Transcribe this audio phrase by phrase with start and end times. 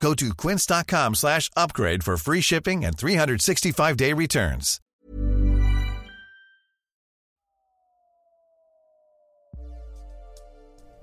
[0.00, 4.80] Go to quince.com slash upgrade for free shipping and 365-day returns.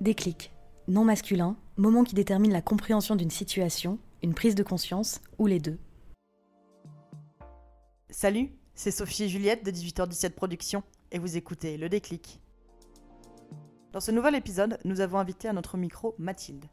[0.00, 0.52] Déclic.
[0.86, 5.60] Non masculin, moment qui détermine la compréhension d'une situation, une prise de conscience ou les
[5.60, 5.78] deux.
[8.10, 12.40] Salut, c'est Sophie et Juliette de 18h17 Productions et vous écoutez Le Déclic.
[13.92, 16.66] Dans ce nouvel épisode, nous avons invité à notre micro Mathilde.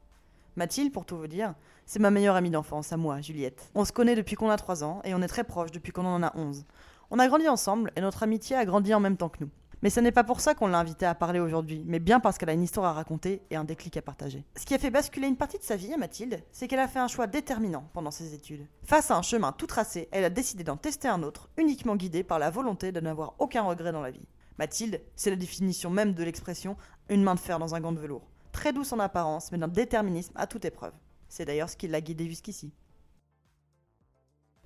[0.58, 1.56] Mathilde, pour tout vous dire,
[1.86, 3.72] c'est ma meilleure amie d'enfance, à moi, Juliette.
[3.74, 6.06] On se connaît depuis qu'on a 3 ans et on est très proches depuis qu'on
[6.06, 6.66] en a 11.
[7.10, 9.50] On a grandi ensemble et notre amitié a grandi en même temps que nous.
[9.82, 12.38] Mais ce n'est pas pour ça qu'on l'a invitée à parler aujourd'hui, mais bien parce
[12.38, 14.46] qu'elle a une histoire à raconter et un déclic à partager.
[14.56, 16.88] Ce qui a fait basculer une partie de sa vie à Mathilde, c'est qu'elle a
[16.88, 18.68] fait un choix déterminant pendant ses études.
[18.84, 22.24] Face à un chemin tout tracé, elle a décidé d'en tester un autre, uniquement guidée
[22.24, 24.28] par la volonté de n'avoir aucun regret dans la vie.
[24.60, 26.76] Mathilde, c'est la définition même de l'expression
[27.10, 28.31] une main de fer dans un gant de velours.
[28.62, 30.94] Très douce en apparence, mais d'un déterminisme à toute épreuve.
[31.28, 32.72] C'est d'ailleurs ce qui l'a guidée jusqu'ici.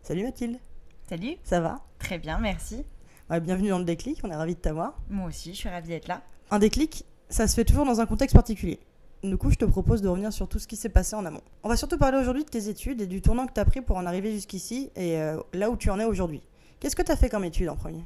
[0.01, 0.59] Salut Mathilde,
[1.07, 1.79] Salut, ça va?
[1.97, 2.83] Très bien, merci.
[3.29, 4.99] Ouais, Bienvenue dans le déclic, on est ravis de t'avoir.
[5.09, 6.23] Moi aussi, je suis ravie d'être là.
[6.51, 8.81] Un déclic, ça se fait toujours dans un contexte particulier.
[9.23, 11.39] Du coup, je te propose de revenir sur tout ce qui s'est passé en amont.
[11.63, 13.79] On va surtout parler aujourd'hui de tes études et du tournant que tu as pris
[13.79, 16.41] pour en arriver jusqu'ici et euh, là où tu en es aujourd'hui.
[16.81, 18.03] Qu'est-ce que tu as fait comme études en premier?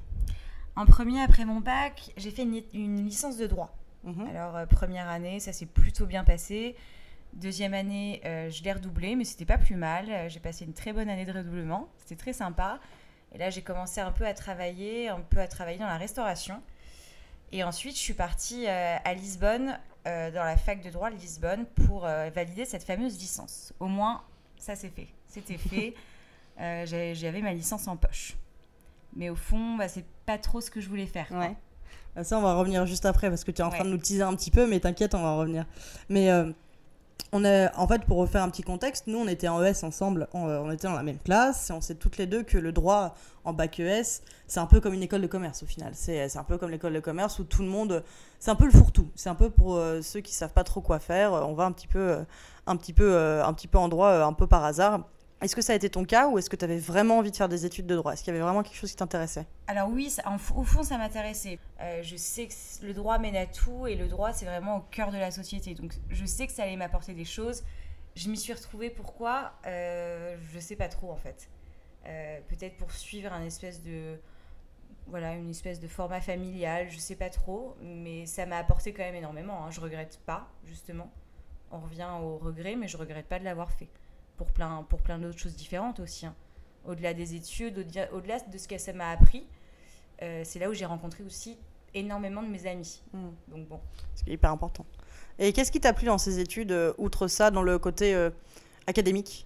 [0.76, 3.76] En premier, après mon bac, j'ai fait une, une licence de droit.
[4.04, 4.28] Mhm.
[4.28, 6.76] Alors, euh, première année, ça s'est plutôt bien passé.
[7.34, 10.10] Deuxième année, euh, je l'ai redoublé, mais c'était pas plus mal.
[10.10, 11.90] Euh, J'ai passé une très bonne année de redoublement.
[11.98, 12.80] C'était très sympa.
[13.34, 16.62] Et là, j'ai commencé un peu à travailler, un peu à travailler dans la restauration.
[17.52, 21.68] Et ensuite, je suis partie euh, à Lisbonne, dans la fac de droit de Lisbonne,
[21.68, 23.74] pour valider cette fameuse licence.
[23.80, 24.24] Au moins,
[24.58, 25.08] ça c'est fait.
[25.28, 25.94] C'était fait.
[26.58, 28.36] J'avais ma licence en poche.
[29.16, 31.28] Mais au fond, bah, c'est pas trop ce que je voulais faire.
[31.32, 31.56] Ouais.
[32.24, 34.24] Ça, on va revenir juste après parce que tu es en train de nous teaser
[34.24, 35.66] un petit peu, mais t'inquiète, on va revenir.
[36.10, 36.52] Mais euh,
[37.32, 40.28] on est, en fait, pour refaire un petit contexte, nous, on était en ES ensemble,
[40.34, 42.58] on, euh, on était dans la même classe et on sait toutes les deux que
[42.58, 43.16] le droit
[43.46, 45.94] en bac ES, c'est un peu comme une école de commerce au final.
[45.94, 48.04] C'est un peu comme l'école de commerce où tout le monde,
[48.40, 49.10] c'est un peu le fourre-tout.
[49.16, 51.34] C'est un peu pour euh, ceux qui savent pas trop quoi faire.
[51.34, 52.18] On va un petit peu,
[52.68, 55.02] un petit peu, un petit peu en droit, un peu par hasard.
[55.42, 57.36] Est-ce que ça a été ton cas ou est-ce que tu avais vraiment envie de
[57.36, 58.12] faire des études de droit?
[58.12, 59.46] Est-ce qu'il y avait vraiment quelque chose qui t'intéressait?
[59.68, 60.14] Alors oui,
[60.56, 61.60] au fond, ça m'intéressait.
[61.80, 64.82] Euh, je sais que le droit mène à tout et le droit, c'est vraiment au
[64.82, 65.76] cœur de la société.
[65.76, 67.64] Donc je sais que ça allait m'apporter des choses.
[68.16, 68.90] Je m'y suis retrouvée.
[68.90, 69.54] Pourquoi?
[69.66, 71.50] Euh, Je sais pas trop en fait.
[72.06, 74.20] Euh, Peut-être pour suivre un espèce de
[75.08, 76.90] voilà une espèce de format familial.
[76.90, 79.66] Je sais pas trop, mais ça m'a apporté quand même énormément.
[79.66, 79.72] Hein.
[79.72, 81.10] Je regrette pas justement.
[81.72, 83.88] On revient au regret, mais je regrette pas de l'avoir fait
[84.40, 86.26] pour plein pour plein d'autres choses différentes aussi.
[86.26, 86.34] hein.
[86.86, 89.46] Au-delà des études, au-delà de ce que ça m'a appris,
[90.22, 91.58] euh, c'est là où j'ai rencontré aussi
[91.94, 93.02] énormément de mes amis.
[93.14, 93.32] Hmm.
[93.50, 93.82] Donc bon,
[94.16, 94.86] Ce qui est hyper important.
[95.40, 98.30] Et qu'est-ce qui t'a plu dans ces études, euh, outre ça, dans le côté euh,
[98.88, 99.46] académique?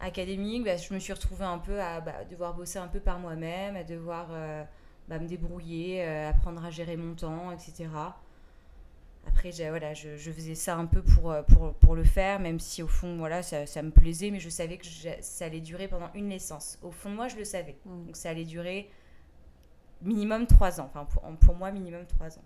[0.00, 3.20] Académique, bah, je me suis retrouvée un peu à bah, devoir bosser un peu par
[3.20, 4.26] moi-même, à devoir
[5.08, 7.86] bah, me débrouiller, apprendre à gérer mon temps, etc.
[9.26, 12.60] Après, voilà, je, je faisais ça un peu pour, euh, pour, pour le faire, même
[12.60, 14.86] si au fond, voilà, ça, ça me plaisait, mais je savais que
[15.20, 16.78] ça allait durer pendant une naissance.
[16.82, 17.76] Au fond de moi, je le savais.
[17.84, 18.06] Mm.
[18.06, 18.90] Donc ça allait durer
[20.02, 20.90] minimum trois ans.
[20.94, 22.44] Enfin, pour, pour moi, minimum trois ans.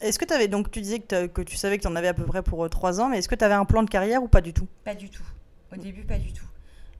[0.00, 2.08] Est-ce que tu avais, donc tu disais que, que tu savais que tu en avais
[2.08, 4.22] à peu près pour 3 ans, mais est-ce que tu avais un plan de carrière
[4.22, 4.66] ou pas du tout?
[4.84, 5.24] Pas du tout.
[5.72, 6.46] Au début, pas du tout.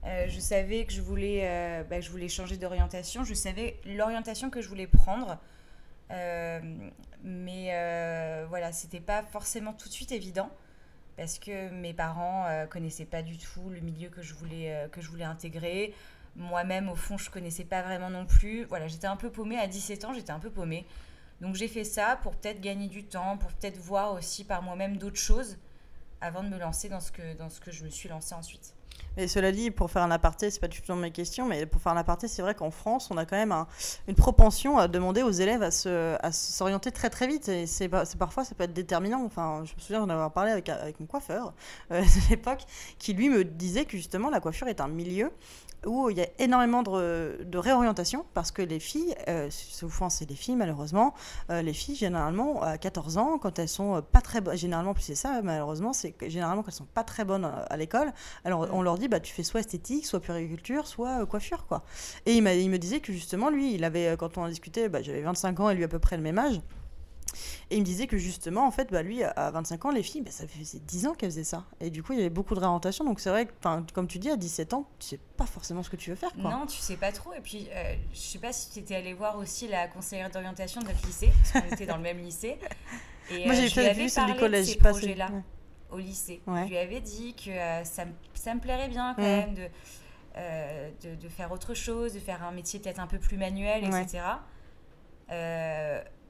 [0.05, 3.23] Euh, je savais que je voulais, euh, bah, que je voulais changer d'orientation.
[3.23, 5.37] Je savais l'orientation que je voulais prendre.
[6.11, 6.59] Euh,
[7.23, 10.49] mais euh, voilà, c'était pas forcément tout de suite évident
[11.17, 15.01] parce que mes parents euh, connaissaient pas du tout le milieu que je voulais, que
[15.01, 15.93] je voulais intégrer.
[16.35, 18.63] Moi-même, au fond, je connaissais pas vraiment non plus.
[18.65, 19.57] Voilà, j'étais un peu paumée.
[19.57, 20.85] À 17 ans, j'étais un peu paumée.
[21.41, 24.97] Donc j'ai fait ça pour peut-être gagner du temps, pour peut-être voir aussi par moi-même
[24.97, 25.57] d'autres choses
[26.21, 28.76] avant de me lancer dans ce que, dans ce que je me suis lancée ensuite.
[29.17, 31.65] Mais cela dit, pour faire un aparté, c'est pas du tout dans mes questions, mais
[31.65, 33.67] pour faire un aparté, c'est vrai qu'en France, on a quand même un-
[34.07, 35.67] une propension à demander aux élèves à
[36.23, 37.49] à s'orienter très très vite.
[37.49, 39.23] Et c'est parfois, ça peut être déterminant.
[39.25, 41.53] Enfin, je me souviens d'en avoir parlé avec, avec mon coiffeur
[41.91, 42.61] euh, de l'époque,
[42.99, 45.31] qui lui me disait que justement, la coiffure est un milieu
[45.87, 50.29] où il y a énormément de, de réorientation parce que les filles, euh, souvent c'est
[50.29, 51.13] les filles malheureusement,
[51.49, 54.93] euh, les filles généralement à 14 ans, quand elles sont euh, pas très bonnes, généralement
[54.93, 57.77] plus c'est ça malheureusement, c'est que généralement quand elles sont pas très bonnes euh, à
[57.77, 58.13] l'école,
[58.45, 61.83] alors on leur dit bah, tu fais soit esthétique, soit puriculture, soit euh, coiffure, quoi.
[62.25, 65.01] Et il, il me disait que justement, lui, il avait, quand on a discuté, bah,
[65.01, 66.61] j'avais 25 ans et lui à peu près le même âge.
[67.69, 70.21] Et il me disait que justement, en fait, bah, lui, à 25 ans, les filles,
[70.21, 71.65] bah, ça faisait 10 ans qu'elles faisaient ça.
[71.79, 73.03] Et du coup, il y avait beaucoup de réorientation.
[73.05, 73.51] Donc c'est vrai que,
[73.93, 76.31] comme tu dis, à 17 ans, tu sais pas forcément ce que tu veux faire,
[76.39, 76.49] quoi.
[76.51, 77.33] Non, tu sais pas trop.
[77.33, 80.81] Et puis, euh, je sais pas si tu étais allé voir aussi la conseillère d'orientation
[80.81, 82.57] de notre lycée, parce qu'on était dans le même lycée.
[83.29, 85.17] Et, Moi, euh, j'ai je fait vu du collège, de ces pas ouais.
[85.91, 86.41] au lycée.
[86.47, 86.63] Ouais.
[86.63, 89.67] Je lui avais dit que euh, ça, me- ça me plairait bien quand même de,
[90.37, 93.83] euh, de, de faire autre chose, de faire un métier peut-être un peu plus manuel,
[93.83, 94.23] etc.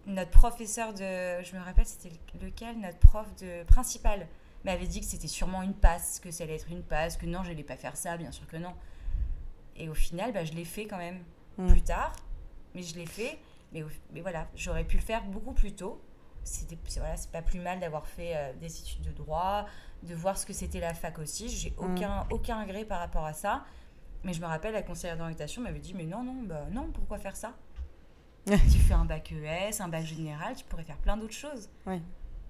[0.08, 1.44] Notre professeur de...
[1.44, 2.12] Je me rappelle, c'était
[2.42, 4.28] lequel Notre prof de principal
[4.66, 7.44] m'avait dit que c'était sûrement une passe, que ça allait être une passe, que non,
[7.44, 8.74] je n'allais pas faire ça, bien sûr que non.
[9.76, 11.20] Et au final, bah, je l'ai fait quand même
[11.58, 11.68] Mm.
[11.68, 12.16] plus tard,
[12.76, 13.38] mais je l'ai fait.
[13.74, 13.84] Mais,
[14.22, 16.02] voilà, j'aurais pu le faire beaucoup plus tôt.
[16.44, 19.66] C'était c'est- voilà, c'est pas plus mal d'avoir fait euh, des études de droit,
[20.04, 21.50] de voir ce que c'était la fac aussi.
[21.50, 21.74] J'ai Mm.
[21.80, 23.66] aucun, aucun regret par rapport à ça.
[24.24, 27.18] Mais je me rappelle, la conseillère d'orientation m'avait dit Mais non, non, bah, non, pourquoi
[27.20, 27.54] faire ça?
[28.72, 31.70] Tu fais un bac ES, un bac général, tu pourrais faire plein d'autres choses.
[31.86, 32.02] Ouais.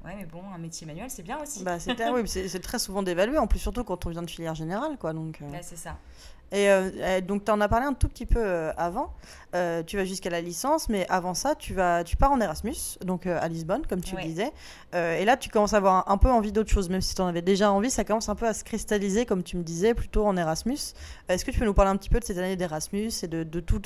[0.06, 1.64] Ouais, mais bon, un métier manuel, c'est bien aussi.
[1.64, 1.78] Bah,
[2.14, 4.98] oui, c'est, c'est très souvent d'évaluer, en plus, surtout quand on vient de filière générale,
[4.98, 5.14] quoi.
[5.14, 5.52] Donc, euh.
[5.52, 5.98] Là, c'est ça.
[6.52, 9.14] Et euh, euh, donc, tu en as parlé un tout petit peu euh, avant.
[9.56, 12.98] Euh, tu vas jusqu'à la licence, mais avant ça, tu, vas, tu pars en Erasmus,
[13.04, 14.22] donc à Lisbonne, comme tu Ouais.
[14.24, 14.52] le disais.
[14.94, 17.22] Et là, tu commences à avoir un, un peu envie d'autre chose, même si tu
[17.22, 19.94] en avais déjà envie, ça commence un peu à se cristalliser, comme tu me disais,
[19.94, 20.78] plutôt en Erasmus.
[21.28, 23.44] Est-ce que tu peux nous parler un petit peu de cette année d'Erasmus et de,
[23.44, 23.82] de tous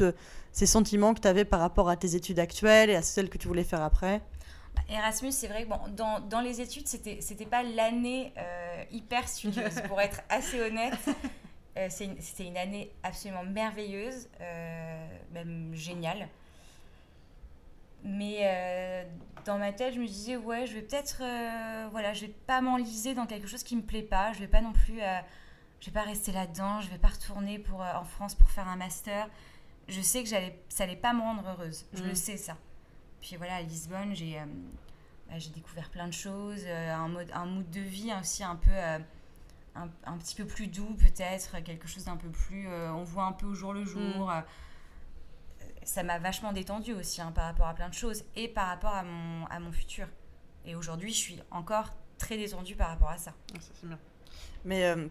[0.52, 3.38] ces sentiments que tu avais par rapport à tes études actuelles et à celles que
[3.38, 4.22] tu voulais faire après?
[4.76, 8.84] Bah, Erasmus, c'est vrai que bon, dans, dans les études, c'était c'était pas l'année euh,
[8.92, 10.94] hyper studieuse, pour être assez honnête.
[11.78, 16.28] Euh, C'était une année absolument merveilleuse, euh, même géniale.
[18.04, 19.04] Mais euh,
[19.46, 21.20] dans ma tête, je me disais, ouais, je vais peut-être.
[21.92, 24.34] voilà, je vais pas m'enliser dans quelque chose qui me plaît pas.
[24.34, 25.00] Je vais pas non plus.
[25.80, 26.82] je vais pas rester là-dedans.
[26.82, 29.30] Je vais pas retourner pour, en France pour faire un master.
[29.88, 31.86] Je sais que ça allait pas me rendre heureuse.
[31.94, 32.58] Je le sais, ça.
[33.22, 34.40] Puis voilà, à Lisbonne, j'ai
[35.32, 38.72] bah, j'ai découvert plein de choses, un, mode, un mood de vie aussi un peu,
[38.74, 39.00] euh,
[39.76, 43.24] un, un petit peu plus doux peut-être, quelque chose d'un peu plus, euh, on voit
[43.24, 44.32] un peu au jour le jour.
[44.32, 44.42] euh,
[45.84, 48.94] ça m'a vachement détendue aussi hein, par rapport à plein de choses et par rapport
[48.94, 50.08] à mon, à mon futur.
[50.66, 53.34] Et aujourd'hui, je suis encore très détendue par rapport à ça.
[54.64, 55.08] Mais euh,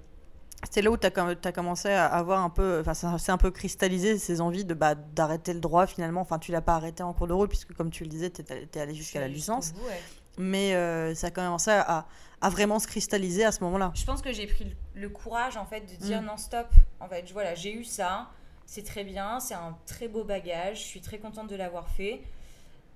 [0.71, 3.51] c'est là où tu as, commencé à avoir un peu, enfin, ça s'est un peu
[3.51, 6.21] cristallisé ces envies de bah, d'arrêter le droit finalement?
[6.21, 8.43] Enfin, tu l'as pas arrêté en cours de route, puisque comme tu le disais, tu
[8.43, 9.73] es, allé jusqu'à la licence.
[9.73, 10.01] bout, ouais.
[10.39, 12.07] Mais euh, ça a commencé à,
[12.41, 13.93] à vraiment se cristalliser à ce moment-là.
[13.95, 16.27] Je pense que j'ai pris le, courage en fait de dire Mm.
[16.27, 16.69] non stop.
[17.01, 18.31] En fait, voilà, j'ai eu ça,
[18.67, 22.23] c'est très bien, c'est un très beau bagage, je suis très contente de l'avoir fait.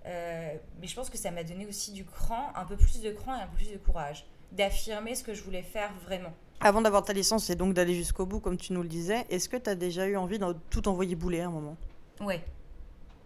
[0.06, 3.10] Euh, mais je pense que ça m'a donné aussi du cran, un peu plus de
[3.10, 6.32] cran et un peu plus de courage, d'affirmer ce que je voulais faire vraiment.
[6.60, 9.48] Avant d'avoir ta licence et donc d'aller jusqu'au bout, comme tu nous le disais, est-ce
[9.48, 11.76] que tu as déjà eu envie de tout envoyer bouler à un moment?
[12.20, 12.42] Ouais,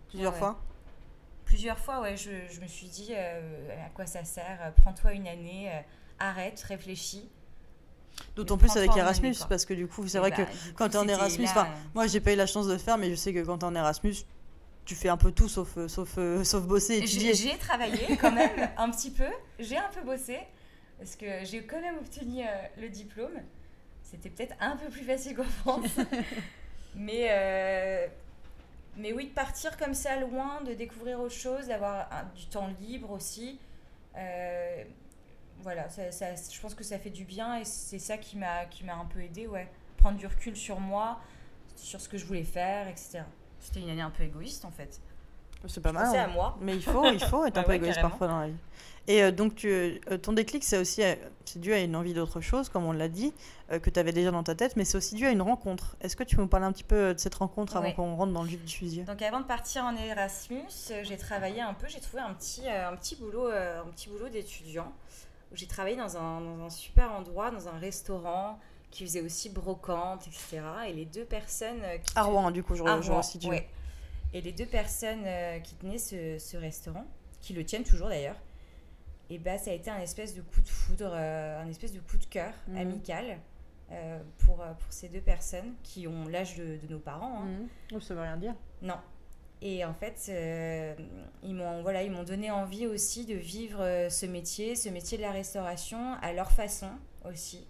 [0.08, 0.58] Plusieurs Ouais, fois?
[1.48, 5.12] Plusieurs fois, ouais, je, je me suis dit euh, à quoi ça sert, euh, prends-toi
[5.14, 5.80] une année, euh,
[6.18, 7.28] arrête, réfléchis.
[8.36, 10.42] D'autant plus avec année, Erasmus, parce que du coup, c'est vrai bah, que
[10.74, 12.78] quand coup, tu es en Erasmus, là, moi j'ai pas eu la chance de le
[12.78, 14.14] faire, mais je sais que quand tu es en Erasmus,
[14.84, 17.32] tu fais un peu tout sauf, sauf, sauf bosser étudier.
[17.34, 19.28] J'ai travaillé quand même un petit peu.
[19.58, 20.38] J'ai un peu bossé
[20.98, 22.42] parce que j'ai quand même obtenu
[22.76, 23.40] le diplôme.
[24.02, 25.96] C'était peut-être un peu plus facile qu'en France.
[26.94, 28.10] mais,
[28.98, 33.10] mais oui, de partir comme ça loin, de découvrir autre chose, d'avoir du temps libre
[33.10, 33.58] aussi.
[34.16, 34.84] euh,
[35.60, 38.94] voilà, je pense que ça fait du bien et c'est ça qui m'a qui m'a
[38.94, 39.68] un peu aidé, ouais.
[39.96, 41.20] Prendre du recul sur moi,
[41.76, 43.22] sur ce que je voulais faire, etc.
[43.60, 45.00] C'était une année un peu égoïste en fait.
[45.66, 46.04] C'est pas mal.
[46.06, 46.24] Pensez hein.
[46.24, 46.56] à moi.
[46.60, 48.10] Mais il faut, il faut être un Bah peu ouais, égoïste carrément.
[48.10, 48.56] parfois dans la vie.
[49.08, 51.14] Et euh, donc, tu, euh, ton déclic, c'est aussi euh,
[51.46, 53.32] c'est dû à une envie d'autre chose, comme on l'a dit,
[53.82, 55.96] que tu avais déjà dans ta tête, mais c'est aussi dû à une rencontre.
[56.02, 58.32] Est-ce que tu peux nous parler un petit peu de cette rencontre avant qu'on rentre
[58.34, 59.02] dans le vif du sujet?
[59.02, 62.94] Donc avant de partir en Erasmus, j'ai travaillé un peu, j'ai trouvé un petit, un
[62.96, 64.92] petit boulot, un petit boulot d'étudiant.
[65.54, 68.58] J'ai travaillé dans un, dans un super endroit, dans un restaurant
[68.90, 70.60] qui faisait aussi brocante, etc.
[70.86, 73.48] Et les deux personnes qui À Rouen, du coup, je, je resitue.
[73.48, 73.68] ouais.
[74.34, 77.06] Et les deux personnes euh, qui tenaient ce, ce restaurant,
[77.40, 78.36] qui le tiennent toujours d'ailleurs,
[79.30, 82.00] et bah ça a été un espèce de coup de foudre, euh, un espèce de
[82.00, 82.76] coup de cœur Mhm.
[82.78, 83.38] amical
[83.90, 87.42] euh, pour, pour ces deux personnes qui ont l'âge de, de nos parents.
[87.42, 87.66] hein.
[87.94, 88.54] Oh, ça veut rien dire.
[88.82, 88.96] Non.
[89.60, 90.94] Et en fait, euh,
[91.42, 95.22] ils m'ont voilà, ils m'ont donné envie aussi de vivre ce métier, ce métier de
[95.22, 96.90] la restauration à leur façon
[97.24, 97.66] aussi.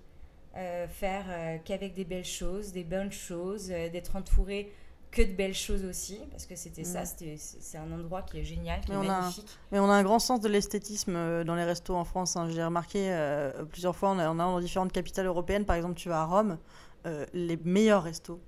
[0.88, 4.72] Faire qu'avec des belles choses, des bonnes choses, d'être entouré
[5.10, 7.36] que de belles choses aussi, parce que c'était ça, Mm.
[7.38, 9.48] c'est un endroit qui est génial, qui Mais est on a- magnifique.
[9.72, 12.36] Mais on a un grand sens de l'esthétisme euh, dans les restos en France.
[12.36, 12.48] hein.
[12.50, 15.94] J'ai remarqué euh, plusieurs fois, on a, on a dans différentes capitales européennes, par exemple,
[15.94, 16.58] tu vas à Rome,
[17.06, 18.40] euh, les meilleurs restos,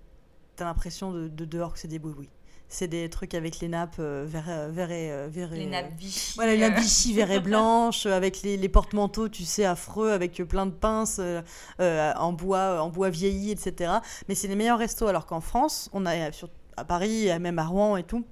[0.57, 2.29] t'as l'impression de, de dehors que c'est des boui
[2.73, 5.67] C'est des trucs avec les nappes euh, vert, euh, vert et, euh, vert et- Les
[5.67, 6.35] nappes Vichy.
[6.37, 6.85] Voilà, les euh, nappes
[7.15, 10.71] vert et blanche, euh, avec les, les porte-manteaux, tu sais, affreux, avec euh, plein de
[10.71, 11.43] pinces euh,
[11.81, 13.93] euh, en, bois, en bois vieilli, etc.
[14.29, 17.65] Mais c'est les meilleurs restos, alors qu'en France, on a, sur, à Paris, même à
[17.67, 18.25] Rouen et tout,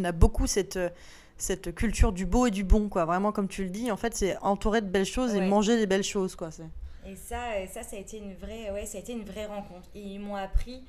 [0.00, 0.90] on a beaucoup cette, euh,
[1.38, 3.04] cette culture du beau et du bon, quoi.
[3.04, 5.86] Vraiment, comme tu le dis, en fait, c'est entouré de belles choses et manger des
[5.86, 6.50] belles choses, quoi.
[6.50, 6.64] c'est-
[7.06, 7.36] Et ça,
[7.72, 9.88] ça, ça a été une vraie, ouais, ça a été une vraie rencontre.
[9.94, 10.82] Et ils m'ont appris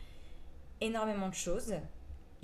[0.81, 1.73] énormément de choses.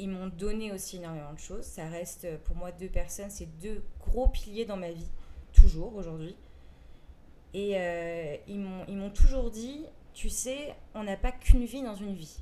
[0.02, 1.64] Ils m'ont donné aussi énormément de choses.
[1.64, 5.10] Ça reste euh, pour moi deux personnes, c'est deux gros piliers dans ma vie,
[5.54, 6.36] toujours aujourd'hui.
[7.54, 11.84] Et euh, ils m'ont, ils m'ont toujours dit, tu sais, on n'a pas qu'une vie
[11.84, 12.40] dans une vie.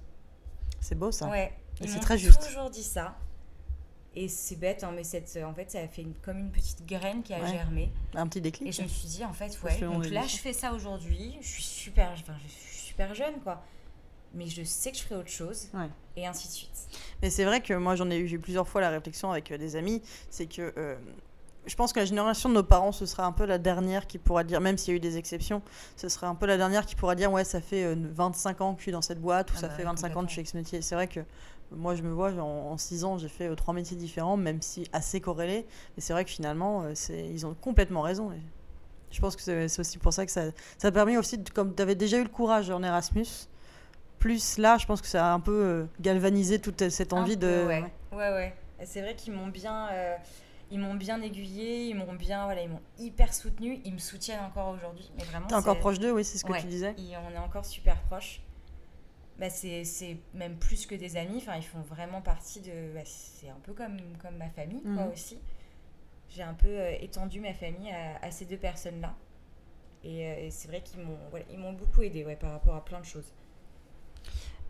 [0.79, 1.27] C'est beau, ça.
[1.29, 1.51] Ouais.
[1.81, 2.45] Et Ils c'est m'ont très juste.
[2.47, 3.17] toujours dit ça.
[4.15, 6.85] Et c'est bête, hein, mais cette, en fait, ça a fait une- comme une petite
[6.85, 7.47] graine qui a Ouais.
[7.51, 7.91] germé.
[8.15, 8.69] Un petit déclic.
[8.69, 11.35] Et je me suis dit, en fait, ouais, donc là, je fais ça aujourd'hui.
[11.41, 13.61] Je suis super, enfin, je suis super jeune, quoi.
[14.33, 15.67] Mais je sais que je ferai autre chose.
[15.73, 15.89] Ouais.
[16.15, 16.87] Et ainsi de suite.
[17.21, 19.51] Mais c'est vrai que moi, j'en ai eu j'ai eu plusieurs fois la réflexion avec
[19.51, 20.01] euh, des amis.
[20.29, 20.95] C'est que euh,
[21.65, 24.17] je pense que la génération de nos parents, ce sera un peu la dernière qui
[24.17, 25.61] pourra dire, même s'il y a eu des exceptions,
[25.95, 28.73] ce serait un peu la dernière qui pourra dire Ouais, ça fait euh, 25 ans
[28.73, 30.27] que je suis dans cette boîte, ou Ah ça bah fait ouais, 25 ans que
[30.27, 30.81] je suis ex-métier.
[30.81, 31.21] C'est vrai que
[31.71, 34.87] moi, je me vois, en, 6 ans, j'ai fait euh, trois métiers différents, même si
[34.93, 35.65] assez corrélés.
[35.95, 38.31] Mais c'est vrai que finalement, euh, c'est- ils ont complètement raison.
[38.31, 38.41] Et
[39.11, 40.45] je pense que c'est c'est aussi pour ça que ça,
[40.77, 43.27] ça a permis aussi, de- comme tu avais déjà eu le courage en Erasmus,
[44.19, 47.47] plus là, je pense que ça a un peu euh, galvanisé toute cette envie peu,
[47.47, 47.67] de.
[48.11, 48.53] Ouais, ouais.
[48.83, 49.89] C'est vrai qu'ils m'ont bien.
[49.91, 50.15] euh,
[50.71, 54.43] ils m'ont bien aiguillé, ils m'ont bien, voilà, ils m'ont hyper soutenu, ils me soutiennent
[54.43, 55.47] encore aujourd'hui, mais vraiment.
[55.47, 56.61] T'es encore proche d'eux, oui, c'est ce que Ouais.
[56.61, 56.93] tu disais.
[56.97, 58.41] Et on est encore super proches.
[59.39, 61.37] Bah, c'est même plus que des amis.
[61.37, 62.93] Enfin, ils font vraiment partie de.
[62.93, 65.11] bah, c'est un peu comme, comme ma famille, quoi, Mhm.
[65.13, 65.39] aussi.
[66.29, 69.15] J'ai un peu euh, étendu ma famille à, à ces deux personnes-là.
[70.03, 72.75] Et, euh, et c'est vrai qu'ils m'ont voilà, ils m'ont beaucoup aidé ouais, par rapport
[72.75, 73.33] à plein de choses.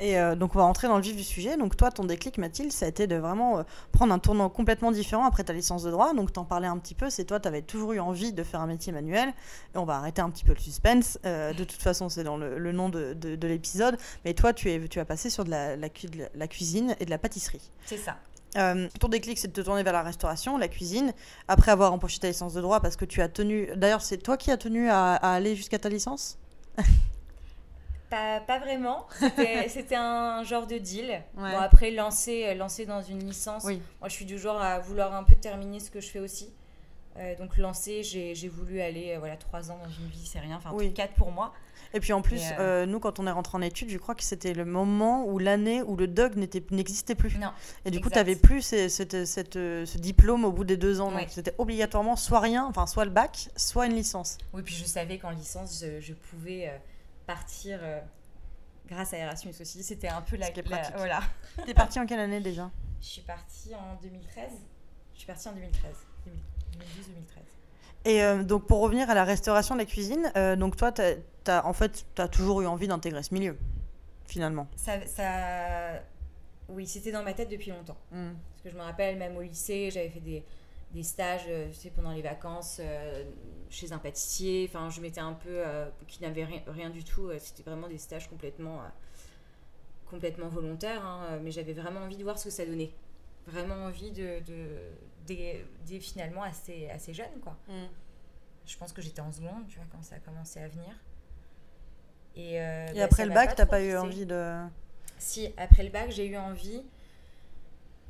[0.02, 1.58] Et euh, donc, on va rentrer dans le vif du sujet.
[1.58, 4.94] Donc, toi, ton déclic, Mathilde, ça a été de vraiment euh, prendre un tournant complètement
[4.94, 6.14] différent après ta licence de droit.
[6.14, 7.10] Donc, t'en parlais un petit peu.
[7.10, 9.34] C'est toi, t'avais toujours eu envie de faire un métier manuel.
[9.76, 11.20] Et on va arrêter un petit peu le suspense.
[11.26, 13.98] Euh, de toute façon, c'est dans le, le nom de, de- de l'épisode.
[14.24, 16.48] Mais toi, tu, es, tu as passé sur de la, la cu- de la- la
[16.48, 17.70] cuisine et de la pâtisserie.
[17.86, 18.16] C'est ça.
[18.58, 21.12] Euh, ton déclic, c'est de te tourner vers la restauration, la cuisine,
[21.50, 23.70] après avoir empoché ta licence de droit, parce que tu as tenu.
[23.76, 26.38] D'ailleurs, c'est toi qui as tenu à, à aller jusqu'à ta licence?
[28.10, 29.06] Pas, pas vraiment.
[29.68, 31.10] C'était un genre de deal.
[31.38, 31.52] Ouais.
[31.52, 33.82] Bon, après, lancer, lancer dans une licence, Oui.
[34.00, 36.50] moi je suis du genre à vouloir un peu terminer ce que je fais aussi.
[37.18, 40.56] Euh, donc lancer, j'ai voulu aller euh, voilà trois ans dans une vie, c'est rien.
[40.58, 40.94] Enfin, Oui.
[40.94, 41.54] quatre pour moi.
[41.94, 44.24] Et puis en plus, euh, nous, quand on est rentré en études, je crois que
[44.24, 46.36] c'était le moment où l'année où le DOG
[46.72, 47.36] n'existait plus.
[47.40, 47.50] Non.
[47.84, 50.78] Et du coup, tu n'avais plus ces- cette- cette, euh, ce diplôme au bout des
[50.78, 51.12] deux ans.
[51.14, 51.22] Ouais.
[51.22, 54.38] Donc c'était obligatoirement soit rien, enfin soit le bac, soit une licence.
[54.54, 56.78] Oui, puis je savais qu'en licence, je, je pouvais euh,
[57.34, 58.00] partir euh,
[58.88, 59.84] grâce à Erasmus aussi.
[59.84, 61.20] C'était un peu la, Ce qui est la- voilà.
[61.66, 62.72] T'es parti en quelle année déjà?
[63.00, 64.52] Je suis partie en 2013.
[65.14, 65.92] Je suis partie en 2013.
[66.78, 66.82] 2012-2013.
[68.06, 71.16] Et euh, donc pour revenir à la restauration de la cuisine, euh, donc toi, t'as,
[71.44, 73.58] t'as- en fait, tu as toujours eu envie d'intégrer ce milieu,
[74.26, 74.68] finalement.
[74.76, 76.02] Ça, ça...
[76.70, 77.98] Oui, c'était dans ma tête depuis longtemps.
[78.12, 80.44] Parce que je me rappelle, même au lycée, j'avais fait des,
[80.92, 83.24] des stages, euh, tu sais, pendant les vacances, euh,
[83.70, 84.66] chez un pâtissier.
[84.68, 85.50] Enfin, je m'étais un peu...
[85.50, 87.30] euh, qui n'avait rien, rien du tout.
[87.40, 88.88] C'était vraiment des stages complètement, euh,
[90.10, 91.06] complètement volontaires.
[91.06, 92.92] hein, mais j'avais vraiment envie de voir ce que ça donnait.
[93.48, 94.40] Vraiment envie de...
[94.48, 94.68] de,
[95.28, 97.56] des- des- finalement assez, assez jeune, quoi.
[98.66, 100.94] Je pense que j'étais en seconde, tu vois, quand ça a commencé à venir.
[102.36, 102.60] Et, Et
[102.96, 104.64] bah, après le bac, t'as pas eu envie de...
[105.18, 106.84] Si, après le bac, j'ai eu envie.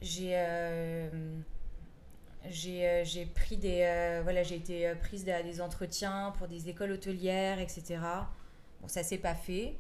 [0.01, 0.33] J'ai
[2.48, 3.81] j'ai euh, j'ai pris des.
[3.81, 8.00] euh, voilà, j'ai été euh, prise à des entretiens pour des écoles hôtelières, etc.
[8.81, 9.75] Bon, ça s'est pas fait.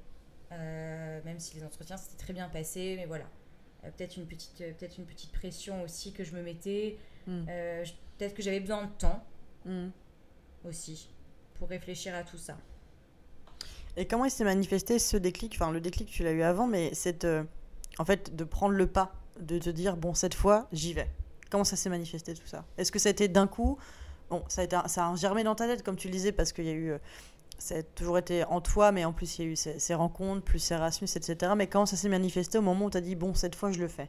[0.51, 3.25] même si les entretiens s'étaient très bien passés, mais voilà.
[3.95, 6.97] Peut-être une, petite, peut-être une petite pression aussi que je me mettais.
[7.27, 7.45] Mm.
[8.17, 9.23] Peut-être que j'avais besoin de temps
[9.65, 9.89] Mm.
[10.65, 11.09] aussi
[11.55, 12.57] pour réfléchir à tout ça.
[13.97, 15.55] Et comment il s'est manifesté ce déclic?
[15.55, 17.43] Enfin, le déclic, tu l'as eu avant, mais c'est euh,
[17.97, 21.09] en fait de prendre le pas, de te dire bon, cette fois, j'y vais.
[21.49, 22.65] Comment ça s'est manifesté tout ça?
[22.77, 23.77] Est-ce que ça a été d'un coup
[24.29, 26.53] Bon, ça a, été, ça a germé dans ta tête, comme tu le disais, parce
[26.53, 26.91] qu'il y a eu.
[26.91, 26.97] euh,
[27.57, 29.93] ça a toujours été en toi, mais en plus, il y a eu ces, ces
[29.95, 31.51] rencontres, plus Erasmus, etc.
[31.57, 33.79] Mais comment ça s'est manifesté au moment où tu as dit bon, cette fois, je
[33.79, 34.07] le fais?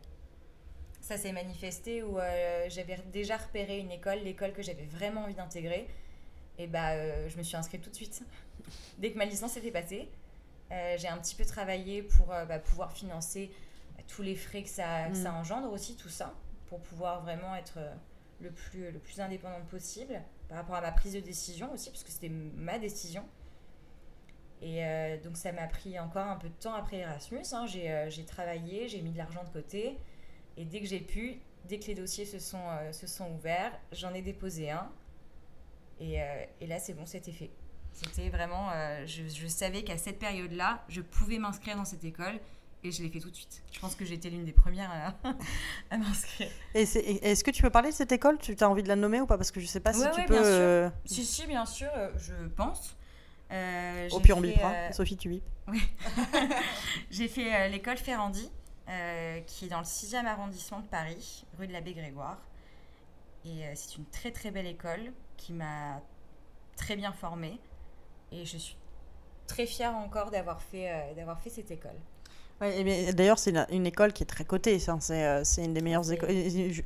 [1.00, 5.34] Ça s'est manifesté où euh, j'avais déjà repéré une école, l'école que j'avais vraiment envie
[5.34, 5.88] d'intégrer.
[6.58, 8.22] Et bah, euh, je me suis inscrite tout de suite.
[8.98, 10.08] Dès que ma licence était passée,
[10.70, 13.50] euh, j'ai un petit peu travaillé pour bah, pouvoir financer
[14.06, 15.22] tous les frais que ça, que Mm.
[15.22, 16.32] ça engendre aussi, tout ça,
[16.70, 17.94] pour pouvoir vraiment être euh,
[18.40, 22.02] le plus, le plus indépendante possible par rapport à ma prise de décision aussi, parce
[22.02, 23.24] que c'était ma décision.
[24.62, 27.42] Et euh, donc ça m'a pris encore un peu de temps après Erasmus.
[27.52, 27.66] hein.
[27.66, 29.98] J'ai euh, j'ai travaillé, j'ai mis de l'argent de côté.
[30.56, 34.12] Et dès que j'ai pu, dès que les dossiers se sont, se sont ouverts, j'en
[34.14, 34.90] ai déposé un.
[35.98, 36.18] Et,
[36.60, 37.50] et là, c'est bon, c'était fait.
[37.92, 38.68] C'était vraiment...
[39.06, 42.38] je, je savais qu'à cette période-là, je pouvais m'inscrire dans cette école.
[42.82, 43.62] Et je l'ai fait tout de suite.
[43.72, 45.14] Je pense que j'étais l'une des premières à,
[45.90, 46.48] à m'inscrire.
[46.74, 48.38] Et est-ce que tu peux parler de cette école?
[48.38, 49.36] Tu as envie de la nommer ou pas?
[49.36, 50.34] Parce que je sais pas si Ouais, tu ouais, peux.
[50.34, 50.52] bien sûr.
[50.52, 52.96] euh, Si, si, bien sûr, euh, je pense.
[53.52, 54.72] Euh, Au j'ai pire, on bipera.
[54.72, 55.44] euh, Sophie, tu bipes.
[57.10, 58.50] J'ai fait euh, l'école Ferrandi,
[58.88, 62.38] euh, qui est dans le 6e arrondissement de Paris, rue de l'abbé Grégoire.
[63.44, 66.00] Et c'est une très très belle école qui m'a
[66.76, 67.58] très bien formée.
[68.32, 68.76] Et je suis
[69.46, 71.96] très fière encore d'avoir fait, d'avoir fait cette école.
[72.60, 74.78] Ouais, D'ailleurs, c'est une, une école qui est très cotée.
[74.78, 76.28] ça, C'est euh, c'est une des meilleures écoles.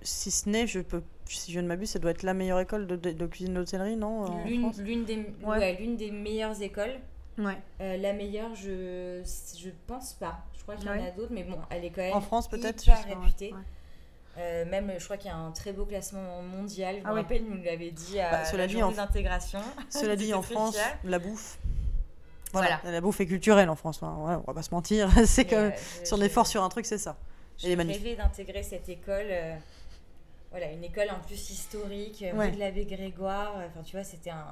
[0.03, 2.87] Si ce n'est, je peux, si je ne m'abuse, ça doit être la meilleure école
[2.87, 5.59] de, de- de cuisine d'hôtellerie, non L'une des, Ouais.
[5.59, 6.95] ouais, l'une des meilleures écoles.
[7.39, 7.57] Ouais.
[7.81, 9.21] Euh, la meilleure, je
[9.59, 10.39] je pense pas.
[10.57, 12.49] Je crois qu'il y en a d'autres, mais bon, elle est quand même En France,
[12.49, 13.53] peut-être réputée.
[14.39, 16.97] Euh, même, je crois qu'il y a un très beau classement mondial.
[16.97, 19.05] Je Ah me rappelle, il nous l'avait dit à Bah, cela la dit, journée en-
[19.05, 19.61] d'intégration.
[19.91, 21.59] Cela dit, en France, la bouffe.
[22.55, 22.81] Voilà.
[22.85, 24.03] La bouffe est culturelle en France.
[24.03, 24.15] hein.
[24.21, 25.09] Ouais, on va pas se mentir.
[25.27, 25.71] c'est que euh,
[26.01, 27.17] je- si on je- est fort sur un truc, c'est ça.
[27.59, 29.27] J'ai rêvé d'intégrer cette école.
[29.29, 29.55] euh,
[30.51, 32.51] voilà, une école en plus historique, euh, Ouais.
[32.53, 33.55] de l'abbé Grégoire.
[33.57, 34.45] Enfin, tu vois, c'était un,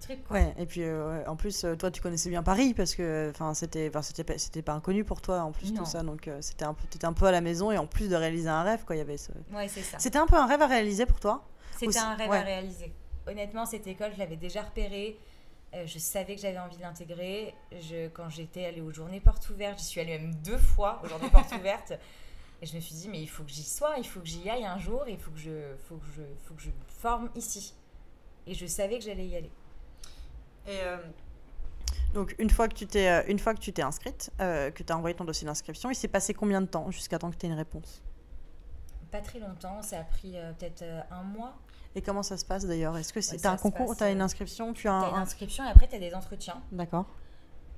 [0.00, 0.22] truc.
[0.24, 0.36] Quoi.
[0.36, 3.54] Ouais, et puis euh, en plus, euh, toi, tu connaissais bien Paris parce que enfin,
[3.54, 5.80] c'était pas, c'était pas inconnu pour toi en plus Non.
[5.80, 6.02] tout ça.
[6.02, 8.14] Donc euh, c'était un peu, t'étais un peu à la maison et en plus de
[8.14, 9.32] réaliser un rêve, quoi, il y avait ce...
[9.52, 9.98] Ouais, c'est ça.
[9.98, 11.42] C'était un peu un rêve à réaliser pour toi
[11.78, 12.38] C'était un rêve ouais.
[12.38, 12.92] à réaliser.
[13.26, 15.18] Honnêtement, cette école, je l'avais déjà repérée.
[15.76, 17.54] Euh, je savais que j'avais envie de l'intégrer.
[17.72, 21.08] Je, quand j'étais allée aux journées portes ouvertes, j'y suis allée même deux fois aux
[21.08, 21.92] journées portes ouvertes.
[22.62, 24.48] Et je me suis dit, mais il faut que j'y sois, il faut que j'y
[24.48, 27.30] aille un jour, il faut que je, faut que je, faut que je me forme
[27.34, 27.74] ici.
[28.46, 29.50] Et je savais que j'allais y aller.
[30.66, 30.96] Et euh,
[32.14, 34.82] donc une fois que tu t'es euh, une fois que tu t'es inscrite, euh, que
[34.82, 37.36] tu as envoyé ton dossier d'inscription, il s'est passé combien de temps jusqu'à temps que
[37.36, 38.02] tu aies une réponse?
[39.10, 41.56] Pas très longtemps, ça a pris euh, peut-être euh, un mois.
[41.96, 42.96] Et comment ça se passe d'ailleurs?
[42.96, 44.94] Est-ce que c'est Ouais, un concours, passe, t'as une euh, inscription, tu Tu as as
[45.06, 46.62] un, une un- inscription et après tu as des entretiens.
[46.70, 47.06] D'accord.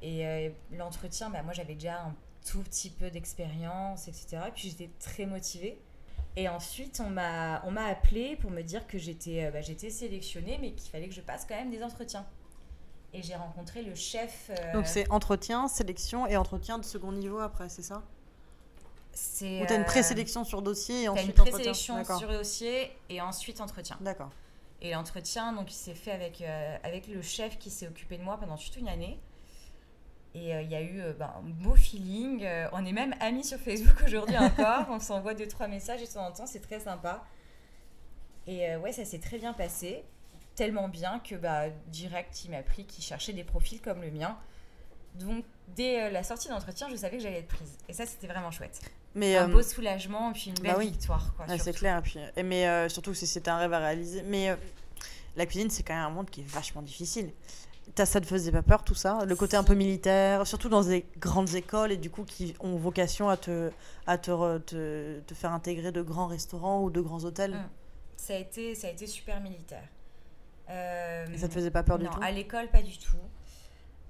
[0.02, 4.38] Et euh, l'entretien, bah, moi j'avais déjà un tout petit peu d'expérience, etc.
[4.48, 5.81] Et puis j'étais très motivée.
[6.37, 10.90] Et ensuite, on m'a appelé pour me dire que j'étais euh, bah, sélectionnée, mais qu'il
[10.90, 12.26] fallait que je passe quand même des entretiens.
[13.14, 14.50] Et j'ai rencontré le chef.
[14.50, 18.02] euh, Donc c'est entretien, sélection et entretien de second niveau après, c'est ça?
[19.18, 22.18] C'est, Ou t'as une euh, présélection sur dossier et t'as ensuite une entretien présélection D'accord.
[22.18, 23.96] sur dossier et ensuite entretien.
[24.00, 24.31] D'accord.
[24.81, 28.22] Et l'entretien, donc, il s'est fait avec, euh, avec le chef qui s'est occupé de
[28.22, 29.18] moi pendant toute une année.
[30.35, 32.44] Et euh, il y a eu euh, ben, un beau feeling.
[32.44, 34.87] Euh, on est même amis sur Facebook aujourd'hui encore.
[34.90, 36.46] on s'envoie deux, trois messages et de temps en temps.
[36.46, 37.24] C'est très sympa.
[38.46, 40.04] Et ouais, ça s'est très bien passé.
[40.54, 44.38] Tellement bien que bah, direct, il m'a pris qu'il cherchait des profils comme le mien.
[45.16, 45.44] Donc,
[45.76, 47.76] dès la sortie d'entretien, je savais que j'allais être prise.
[47.88, 48.81] Et ça, c'était vraiment chouette.
[49.14, 50.90] Mais un euh, beau soulagement, puis une belle bah oui.
[50.90, 51.33] victoire.
[51.35, 51.99] Quoi, ouais, c'est clair.
[51.99, 54.23] Et puis, et mais euh, surtout c'était un rêve à réaliser.
[54.23, 54.57] Mais euh,
[55.37, 57.33] la cuisine, c'est quand même un monde qui est vachement difficile.
[57.94, 59.25] T'as- ça te faisait pas peur tout ça?
[59.25, 62.77] Le côté un peu militaire, surtout dans des grandes écoles et du coup qui ont
[62.77, 63.71] vocation à te,
[64.07, 67.53] à te, re- te, te faire intégrer de grands restaurants ou de grands hôtels?
[67.55, 67.68] Mm.
[68.16, 69.88] Ça a été, ça a été super militaire.
[70.68, 72.21] Et ça te faisait pas peur du non, tout?
[72.23, 73.16] à l'école, pas du tout.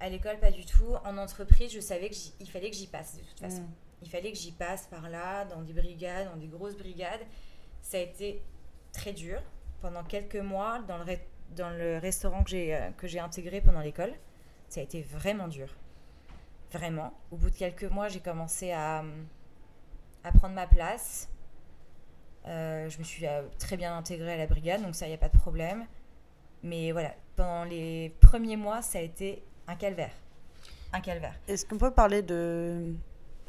[0.00, 0.92] À l'école, pas du tout.
[1.04, 3.62] En entreprise, je savais qu'il fallait que j'y passe de toute façon.
[3.62, 3.72] Mm.
[4.02, 7.20] Il fallait que j'y passe par là, dans des brigades, dans des grosses brigades.
[7.82, 8.42] Ça a été
[8.92, 9.40] très dur.
[9.80, 11.16] Pendant quelques mois, dans le,
[11.56, 14.12] dans le restaurant que j'ai euh, que j'ai intégré pendant l'école,
[14.68, 15.68] ça a été vraiment dur.
[16.72, 17.12] Vraiment.
[17.30, 19.04] Au bout de quelques mois, j'ai commencé à,
[20.24, 21.28] à prendre ma place.
[22.46, 25.14] Euh, je me suis euh, très bien intégrée à la brigade, donc ça, il n'y
[25.14, 25.86] a pas de problème.
[26.62, 30.12] Mais voilà, pendant les premiers mois, ça a été un calvaire.
[30.92, 31.34] Un calvaire.
[31.46, 32.94] Est-ce qu'on peut parler de.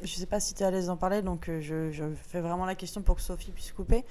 [0.02, 2.40] Je sais pas si tu es à l'aise d'en parler, donc euh, je, je fais
[2.40, 4.04] vraiment la question pour que Sophie puisse couper.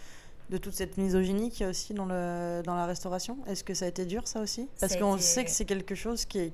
[0.50, 3.38] De toute cette misogynie qu'il y a aussi dans, le, dans la restauration.
[3.46, 4.68] Est-ce que ça a été dur, ça aussi?
[4.80, 6.54] Parce qu'on été- sait que c'est quelque chose qui est.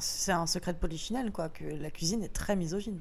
[0.00, 2.98] c'est un- secret de polichinelle, quoi, que la cuisine est très misogyne.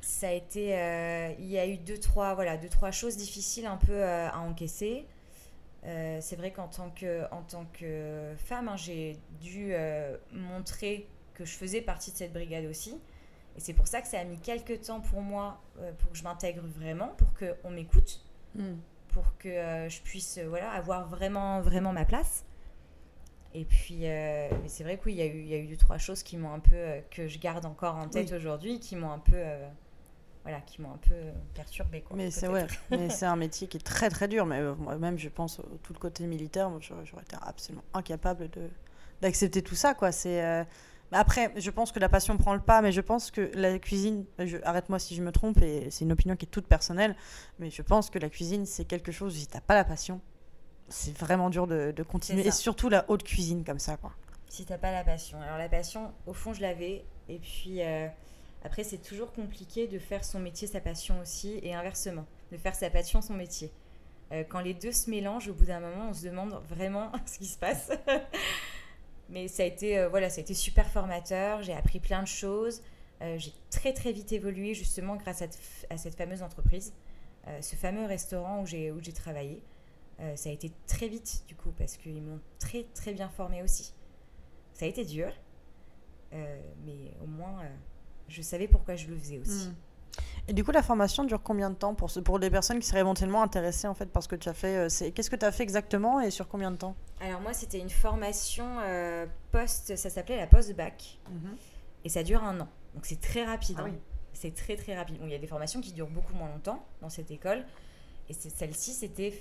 [0.00, 0.76] Ça a été.
[0.78, 4.28] euh, il y a eu deux trois, voilà, deux, trois choses difficiles un peu euh,
[4.28, 5.04] à encaisser.
[5.84, 9.72] Euh, c'est vrai qu'en tant que, en tant que femme, hein, j'ai dû
[10.32, 12.96] montrer que je faisais partie de cette brigade aussi.
[13.56, 16.16] Et c'est pour ça que ça a mis quelques temps pour moi, euh, pour que
[16.18, 18.22] je m'intègre vraiment, pour qu'on m'écoute.
[19.08, 22.44] pour que euh, je puisse euh, voilà, avoir vraiment, vraiment ma place.
[23.54, 26.22] Et puis, mais c'est vrai qu'il y, a eu- y a eu deux, trois choses
[26.22, 26.76] qui m'ont un peu,
[27.10, 28.36] que je garde encore en tête Oui.
[28.36, 29.40] aujourd'hui, qui m'ont un peu,
[30.42, 31.14] voilà, qui m'ont un peu
[31.54, 32.02] perturbée.
[32.02, 34.44] Quoi, Mais c'est ouais, mais c'est un métier qui est très très dur.
[34.44, 38.68] Mais moi-même, je pense tout le côté militaire, j'aurais été absolument incapable de,
[39.22, 40.12] d'accepter tout ça, quoi.
[40.12, 40.44] C'est.
[40.44, 40.62] euh,
[41.12, 44.24] Après, je pense que la passion prend le pas, mais je pense que la cuisine,
[44.38, 47.14] je- arrête-moi si je me trompe, et c'est une opinion qui est toute personnelle,
[47.58, 50.20] mais je pense que la cuisine, c'est quelque chose, si t'as pas la passion,
[50.88, 54.12] c'est vraiment dur de, de continuer, et surtout la haute cuisine comme ça, quoi.
[54.48, 55.40] Si t'as pas la passion.
[55.42, 57.04] Alors la passion, au fond, je l'avais.
[57.28, 58.06] Et puis euh,
[58.64, 62.74] après, c'est toujours compliqué de faire son métier sa passion aussi, et inversement, de faire
[62.74, 63.70] sa passion son métier.
[64.32, 67.38] Euh, quand les deux se mélangent, au bout d'un moment, on se demande vraiment ce
[67.38, 67.90] qui se passe.
[69.28, 71.62] Mais ça a été, euh, voilà, ça a été super formateur.
[71.62, 72.82] J'ai appris plein de choses.
[73.22, 76.92] Euh, j'ai très très vite évolué justement grâce à, cette fameuse entreprise,
[77.48, 79.62] Euh, ce fameux restaurant où j'ai où j'ai travaillé.
[80.34, 83.92] Ça a été très vite du coup parce qu'ils m'ont très très bien formé aussi.
[84.72, 85.30] Ça a été dur,
[86.32, 87.62] mais au moins
[88.26, 89.68] je savais pourquoi je le faisais aussi.
[90.48, 92.86] Et du coup, la formation dure combien de temps pour, ce, pour les personnes qui
[92.86, 95.44] seraient éventuellement intéressées en fait par ce que tu as fait euh, Qu'est-ce que tu
[95.44, 96.94] as fait exactement et sur combien de temps?
[97.20, 101.18] Alors moi c'était une formation euh, post, ça s'appelait la post-bac
[102.04, 102.68] et ça dure un an.
[102.94, 103.76] Donc c'est très rapide.
[103.78, 103.90] Ah hein.
[103.90, 103.98] oui.
[104.32, 105.18] C'est très très rapide.
[105.18, 107.64] Bon, il y a des formations qui durent beaucoup moins longtemps dans cette école
[108.28, 109.40] et c'est- celle-ci c'était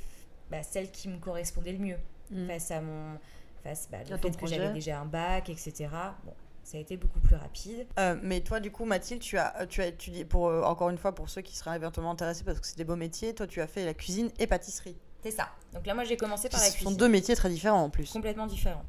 [0.49, 1.97] bah, celle qui me correspondait le mieux
[2.31, 2.47] Mm.
[2.47, 3.19] face à mon
[3.63, 5.87] face bah, le fait que j'avais déjà un bac etc.
[6.23, 6.33] Bon,
[6.65, 7.85] ça a été beaucoup plus rapide.
[7.99, 10.97] Euh, mais toi, du coup, Mathilde, tu as, tu as étudié, pour, euh, encore une
[10.97, 13.61] fois, pour ceux qui seraient éventuellement intéressés, parce que c'est des beaux métiers, toi, tu
[13.61, 14.97] as fait la cuisine et pâtisserie.
[15.21, 15.49] C'est ça.
[15.73, 16.97] Donc là moi j'ai commencé par Ce la sont cuisine.
[16.97, 18.11] deux métiers très différents en plus.
[18.11, 18.83] complètement différent.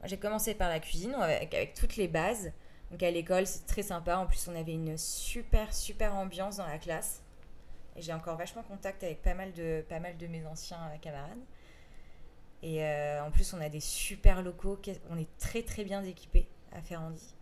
[0.00, 2.52] Moi, J'ai commencé par la cuisine avec, avec toutes les bases.
[2.90, 4.16] Donc à l'école, c'est très sympa.
[4.16, 7.22] En plus, on avait une super, super ambiance dans la classe.
[7.96, 10.98] Et j'ai encore vachement contact avec pas mal de, pas mal de mes anciens euh,
[11.02, 11.38] camarades.
[12.62, 14.78] Et euh, en plus, on a des super locaux.
[15.10, 17.34] On est très, très bien équipés à Ferrandi.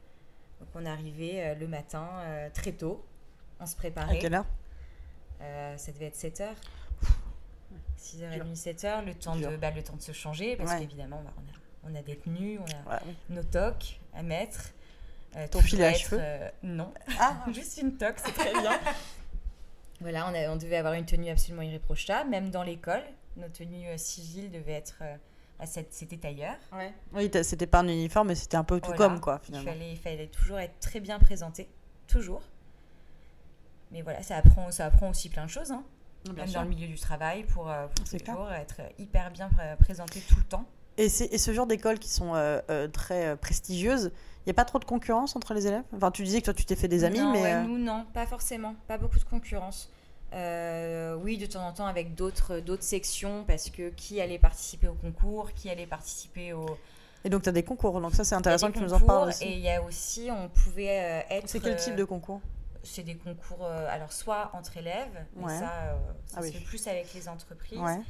[0.60, 3.04] Donc on arrivait euh, le matin euh, très tôt.
[3.60, 4.18] On se À préparait.
[4.18, 4.46] quelle heure?
[5.40, 6.56] Euh, ça devait être 7 heures.
[7.98, 8.44] 6h30, Dur.
[8.54, 9.50] 7h, le temps, Dur.
[9.50, 10.80] de, bah, le temps de se changer, parce Ouais.
[10.80, 11.32] qu'évidemment, bah,
[11.84, 14.70] on, a, on a des tenues, on a Ouais, nos tocs à mettre.
[15.36, 16.92] Euh, Ton filet à cheveux euh, Non.
[17.18, 18.78] Ah, Juste une toque, c'est très bien.
[20.00, 23.02] voilà, on, a- on devait avoir une tenue absolument irréprochable, même dans l'école.
[23.36, 25.02] Nos tenues euh, civiles devaient être.
[25.66, 26.56] C'était tailleur.
[27.14, 28.98] oui, c'était pas un uniforme, mais c'était un peu tout Voilà.
[29.08, 29.70] comme, quoi, Il finalement.
[29.72, 31.68] fallait, il fallait toujours être très bien présenté.
[32.08, 32.42] Toujours.
[33.90, 35.70] Mais voilà, ça apprend, ça apprend aussi plein de choses.
[35.70, 35.84] hein.
[36.24, 36.60] Bien même sûr.
[36.60, 38.36] dans le milieu du travail, pour, euh, pour C'est clair.
[38.36, 40.64] toujours être hyper bien pré- présenté tout le temps.
[40.98, 44.64] Et, et ce genre d'écoles qui sont euh, euh, très prestigieuses, il n'y a pas
[44.64, 45.82] trop de concurrence entre les élèves?
[45.94, 47.42] Enfin, tu disais que toi, tu t'es fait des amis, Non, mais...
[47.42, 48.74] ouais, euh, nous, non, pas forcément.
[48.86, 49.90] Pas beaucoup de concurrence.
[50.32, 54.88] Euh, oui, de temps en temps avec d'autres d'autres sections, parce que qui allait participer
[54.88, 56.66] au concours, qui allait participer au.
[57.24, 59.28] Et donc, tu as des concours, donc ça, c'est intéressant que tu nous en parles
[59.28, 59.44] aussi.
[59.44, 61.48] Et il y a aussi, on pouvait euh, être.
[61.48, 62.40] C'est quel type euh, de concours
[62.82, 65.94] C'est des concours, euh, alors soit entre élèves, mais ça, euh,
[66.26, 66.52] ça Ah se oui.
[66.52, 67.78] fait plus avec les entreprises.
[67.78, 68.00] Ouais.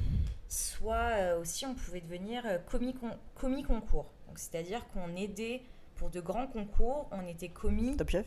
[0.49, 2.95] soit euh, aussi on pouvait devenir euh, commis,
[3.35, 4.05] commis concours.
[4.35, 5.61] C'est-à-dire qu'on aidait
[5.95, 8.25] pour de grands concours, on était commis, Top Chef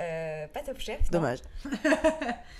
[0.00, 1.10] euh, pas top chef.
[1.10, 1.38] Dommage.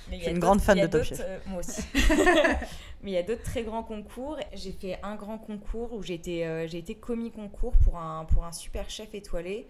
[0.08, 1.20] mais y suis a une grande fan de Top Chef.
[1.20, 1.82] euh, moi aussi.
[3.02, 4.38] mais il y a d'autres très grands concours.
[4.52, 8.52] J'ai fait un grand concours où euh, j'ai été commis concours pour un, pour un
[8.52, 9.68] super chef étoilé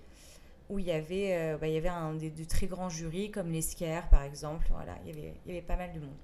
[0.70, 3.31] où il y avait, euh, bah, il y avait un des de très grands jurys
[3.31, 4.66] comme l'Esquire par exemple.
[4.70, 6.16] Voilà, il y avait, il y avait pas mal de monde.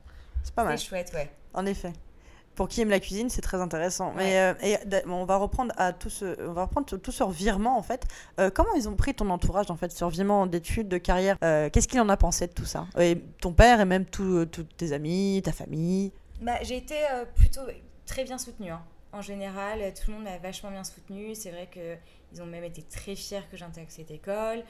[0.42, 0.78] C'est pas mal.
[0.78, 1.30] C'était chouette, ouais.
[1.52, 1.92] En effet.
[2.56, 4.12] Pour qui aime la cuisine, c'est très intéressant.
[4.16, 7.22] Mais euh, et, on va reprendre à tout ce, on va reprendre tout, tout ce
[7.22, 8.06] revirement en fait.
[8.38, 11.70] Euh, comment ils ont pris ton entourage en fait, ce revirement d'études, de carrière Euh,
[11.70, 12.86] Qu'est-ce qu'il en a pensé de tout ça?
[12.98, 14.44] Et ton père et même tous
[14.76, 16.12] tes amis, ta famille?
[16.42, 16.96] Bah, j'ai été
[17.34, 17.62] plutôt
[18.04, 18.70] très bien soutenue.
[18.70, 18.82] hein.
[19.12, 21.34] En général, tout le monde m'a vachement bien soutenue.
[21.34, 24.62] C'est vrai qu'ils ont même été très fiers que j'intègre cette école.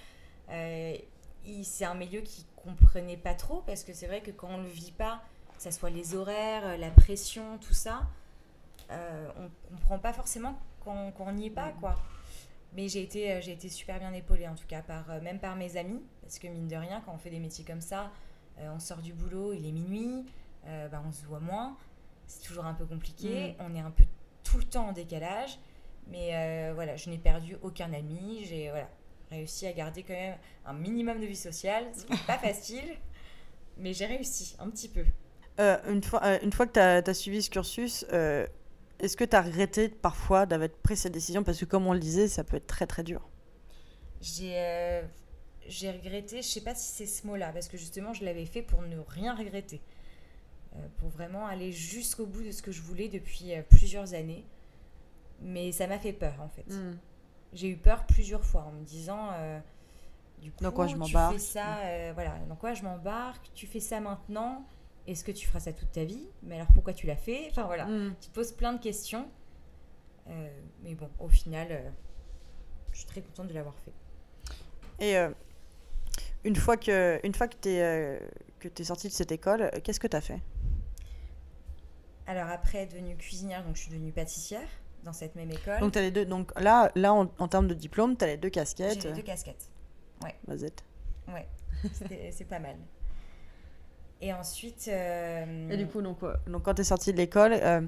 [0.48, 4.68] C'est un milieu qu'ils comprenaient pas trop parce que c'est vrai que quand on le
[4.68, 5.22] vit pas,
[5.60, 8.08] que ça soit les horaires, euh, la pression, tout ça,
[8.90, 11.96] euh, on comprend pas forcément quand quand on n'y est pas, quoi.
[12.72, 15.56] Mais j'ai été, euh, j'ai été super bien épaulée, en tout cas, par, même par
[15.56, 16.02] mes amis.
[16.22, 18.12] Parce que, mine de rien, quand on fait des métiers comme ça,
[18.58, 20.24] euh, on sort du boulot, il est minuit,
[20.66, 21.76] euh, bah, on se voit moins.
[22.26, 23.56] C'est toujours un peu compliqué.
[23.58, 24.04] On est un peu
[24.44, 25.58] tout le temps en décalage.
[26.06, 28.44] Mais voilà, je n'ai perdu aucun ami.
[28.44, 28.88] J'ai voilà,
[29.30, 31.86] réussi à garder quand même un minimum de vie sociale.
[31.92, 32.96] Ce n'est pas facile.
[33.78, 35.04] Mais j'ai réussi, un petit peu.
[35.58, 38.46] Euh, une, fois, euh, une fois que tu as, suivi ce cursus, euh,
[38.98, 41.42] est-ce que tu as regretté parfois d'avoir pris cette décision?
[41.42, 43.28] Parce que comme on le disait, ça peut être très très dur.
[44.20, 45.02] J'ai
[45.66, 48.62] j'ai regretté, je sais pas si c'est ce mot-là, parce que justement, je l'avais fait
[48.62, 49.80] pour ne rien regretter.
[50.98, 54.44] Pour vraiment aller jusqu'au bout de ce que je voulais depuis plusieurs années.
[55.42, 56.66] Mais ça m'a fait peur, en fait.
[56.68, 56.96] Hmm.
[57.52, 59.30] J'ai eu peur plusieurs fois en me disant
[60.40, 61.34] du coup, Dans quoi je tu m'embarque?
[61.34, 64.64] fais ça, euh, voilà, dans quoi je m'embarque, tu fais ça maintenant,
[65.06, 66.28] est-ce que tu feras ça toute ta vie?
[66.42, 67.46] Mais alors pourquoi tu l'as fait?
[67.50, 68.14] Enfin voilà, Hmm.
[68.20, 69.28] tu te poses plein de questions.
[70.28, 70.48] Euh,
[70.82, 71.90] mais bon, au final, euh,
[72.92, 73.92] je suis très contente de l'avoir fait.
[75.00, 75.30] Et euh,
[76.44, 78.18] une fois que, une fois que tu es, euh,
[78.84, 80.40] sortie de cette école, qu'est-ce que tu as fait?
[82.26, 84.68] Alors après, devenue cuisinière, donc je suis devenue pâtissière
[85.02, 85.80] dans cette même école.
[85.80, 88.36] Donc, as les deux, donc là, là en, en termes de diplôme, tu as les
[88.36, 89.04] deux J'ai casquettes.
[89.04, 89.70] les deux casquettes.
[90.46, 90.70] Vas-y.
[91.32, 91.48] Ouais,
[92.30, 92.76] c'est pas mal.
[94.22, 94.86] Et ensuite.
[94.88, 97.80] euh, Et du coup, donc, euh, donc quand tu es sortie de l'école, euh,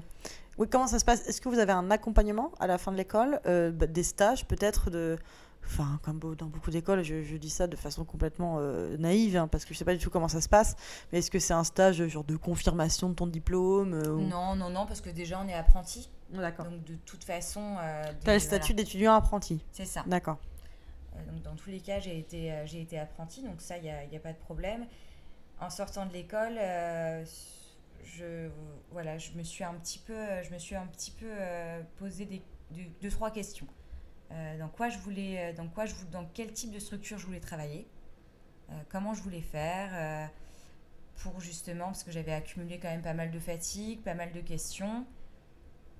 [0.57, 1.27] oui, comment ça se passe?
[1.27, 4.45] Est-ce que vous avez un accompagnement à la fin de l'école Euh, bah, Des stages
[4.45, 5.17] peut-être de...
[5.65, 8.59] Enfin, comme dans beaucoup d'écoles, je, je dis ça de façon complètement
[8.99, 10.75] naïve, hein, parce que je sais pas du tout comment ça se passe,
[11.11, 14.69] mais est-ce que c'est un stage genre de confirmation de ton diplôme ou- Non, non,
[14.69, 16.09] non, parce que déjà on est apprenti.
[16.33, 16.65] D'accord.
[16.65, 17.77] Donc de toute façon.
[18.25, 19.63] Tu as le statut voilà, d'étudiant apprenti.
[19.71, 20.03] C'est ça.
[20.05, 20.37] D'accord.
[21.31, 24.03] Donc dans tous les cas, j'ai été, j'ai été apprentie, donc ça, il n'y a,
[24.03, 24.85] y a pas de problème.
[25.59, 27.23] En sortant de l'école, euh,
[28.03, 28.49] je,
[28.91, 32.25] voilà, je me suis un petit peu, je me suis un petit peu euh, posé
[32.25, 32.41] des,
[33.01, 33.67] deux, trois questions.
[34.31, 37.39] Euh, dans quoi je voulais, dans quoi je dans quel type de structure je voulais
[37.39, 37.87] travailler,
[38.89, 40.31] comment je voulais faire,
[41.17, 44.41] pour justement, parce que j'avais accumulé quand même pas mal de fatigue, pas mal de
[44.41, 45.05] questions,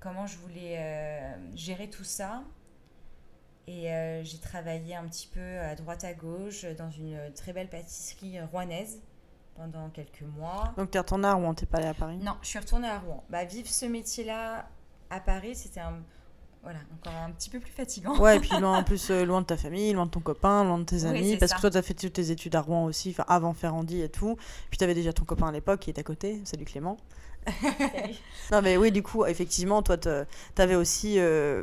[0.00, 2.42] comment je voulais gérer tout ça
[3.68, 3.88] et
[4.24, 9.00] j'ai travaillé un petit peu à droite à gauche dans une très belle pâtisserie rouennaise
[9.56, 10.72] pendant quelques mois.
[10.76, 12.18] Donc tu es retourné à Rouen, t'es pas allé à Paris?
[12.22, 13.22] Non, je suis retournée à Rouen.
[13.30, 14.68] Bah, vivre ce métier-là
[15.10, 15.94] à Paris, c'était un,
[16.62, 18.16] voilà, encore un petit peu plus fatigant.
[18.18, 20.64] Ouais, et puis loin, en plus, euh, loin de ta famille, loin de ton copain,
[20.64, 21.56] loin de tes amis, parce ça.
[21.56, 24.36] que toi, tu as fait toutes tes études à Rouen aussi, avant Ferrandi et tout.
[24.70, 26.96] Puis tu avais déjà ton copain à l'époque qui est à côté, salut Clément.
[28.52, 30.08] Non, mais oui, du coup, effectivement, toi, tu
[30.58, 31.18] avais aussi.
[31.18, 31.62] euh,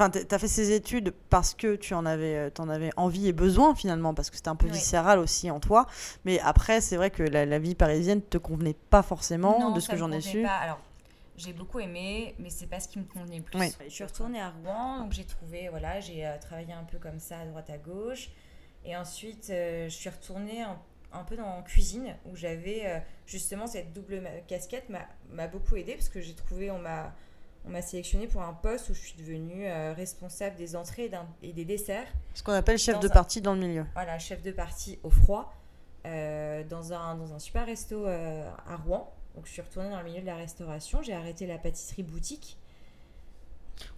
[0.00, 3.34] Enfin, tu as fait ces études parce que tu en avais, euh, avais envie et
[3.34, 4.72] besoin finalement, parce que c'était un peu Oui.
[4.72, 5.86] viscéral aussi en toi.
[6.24, 9.80] Mais après, c'est vrai que la, la vie parisienne te convenait pas forcément, Non, de
[9.80, 10.40] ce que j'en ai su.
[10.42, 10.56] pas.
[10.56, 10.78] Alors,
[11.36, 13.58] j'ai beaucoup aimé, mais c'est pas ce qui me convenait le plus.
[13.58, 13.74] Oui.
[13.84, 17.18] Je suis retournée à Rouen, donc j'ai trouvé, voilà, j'ai euh, travaillé un peu comme
[17.20, 18.30] ça à droite à gauche.
[18.86, 20.78] Et ensuite, euh, je suis retournée un,
[21.12, 25.94] un peu dans la cuisine, où j'avais euh, justement cette double casquette m'a beaucoup aidée,
[25.96, 27.12] parce que j'ai trouvé, on m'a
[27.66, 31.10] on m'a sélectionné pour un poste où je suis devenue euh, responsable des entrées
[31.42, 32.06] et, des desserts.
[32.34, 33.86] Ce qu'on appelle chef de un- partie dans le milieu.
[33.94, 35.52] Voilà, chef de partie au froid,
[36.06, 39.12] euh, dans, un, dans un super resto euh, à Rouen.
[39.34, 41.02] Donc je suis retournée dans le milieu de la restauration.
[41.02, 42.58] J'ai arrêté la pâtisserie boutique.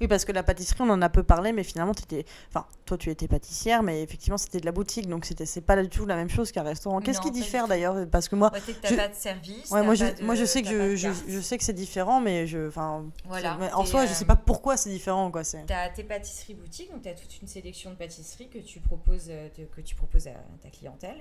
[0.01, 2.25] Oui, parce que la pâtisserie, on en a peu parlé, mais finalement, t'étais...
[2.49, 5.81] Enfin, toi, tu étais pâtissière, mais effectivement, c'était de la boutique, donc c'était, c'est pas
[5.83, 7.01] du tout la même chose qu'un restaurant.
[7.01, 9.71] Qu'est-ce qui diffère d'ailleurs Parce que moi, t'es- t'as je- pas de service.
[9.71, 11.65] ouais, t'as moi, je, de- moi, je sais que t'as je, je, je sais que
[11.65, 13.59] c'est différent, mais je, enfin, Voilà.
[13.77, 15.45] en soi, je euh, sais pas pourquoi c'est différent, quoi.
[15.45, 15.65] C'est.
[15.67, 19.27] T'as tes pâtisseries boutiques, donc tu as toute une sélection de pâtisseries que tu proposes,
[19.31, 21.17] euh, de- que tu proposes à ta clientèle.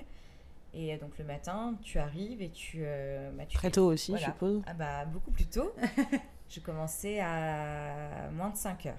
[0.74, 2.78] Et euh, donc le matin, tu arrives et tu.
[2.80, 4.26] euh, bah, tu Très fais- tôt aussi, Voilà.
[4.26, 4.62] je suppose.
[4.66, 5.72] Ah bah beaucoup plus tôt.
[6.52, 8.94] je commençais à moins de 5 heures.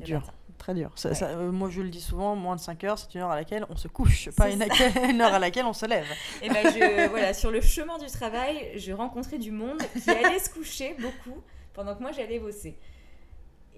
[0.00, 0.20] Dur.
[0.20, 0.32] matin.
[0.58, 0.90] Très dur.
[0.96, 1.14] Ça- Ouais.
[1.14, 3.36] ça, euh, moi, je le dis souvent, moins de 5 heures, c'est une heure à
[3.36, 6.06] laquelle on se couche, pas une, heure à laquelle on se lève.
[6.42, 10.38] Et ben je, voilà, sur le chemin du travail, je rencontrais du monde qui allait
[10.38, 11.40] se coucher beaucoup
[11.74, 12.76] pendant que moi j'allais bosser.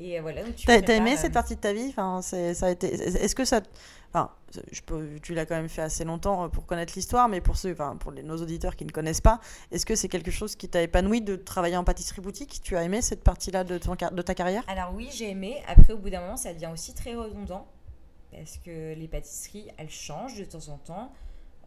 [0.02, 1.88] Et euh, voilà, donc tu T'as, t'as aimé cette euh, partie de ta vie?
[1.90, 2.86] Enfin, c'est, ça a été...
[2.88, 3.60] Est-ce que ça...
[4.08, 4.30] Enfin,
[4.72, 7.56] je peux, tu l'as quand même fait assez longtemps euh, pour connaître l'histoire, mais pour,
[7.56, 10.56] ceux, enfin, pour les, nos auditeurs qui ne connaissent pas, est-ce que c'est quelque chose
[10.56, 12.60] qui t'a épanoui de travailler en pâtisserie boutique?
[12.62, 14.64] Tu as aimé cette partie-là de, ton car- de ta carrière?
[14.68, 15.62] Alors oui, j'ai aimé.
[15.68, 17.68] Après, au bout d'un moment, ça devient aussi très redondant.
[18.32, 21.12] Parce que les pâtisseries, elles changent de temps en temps.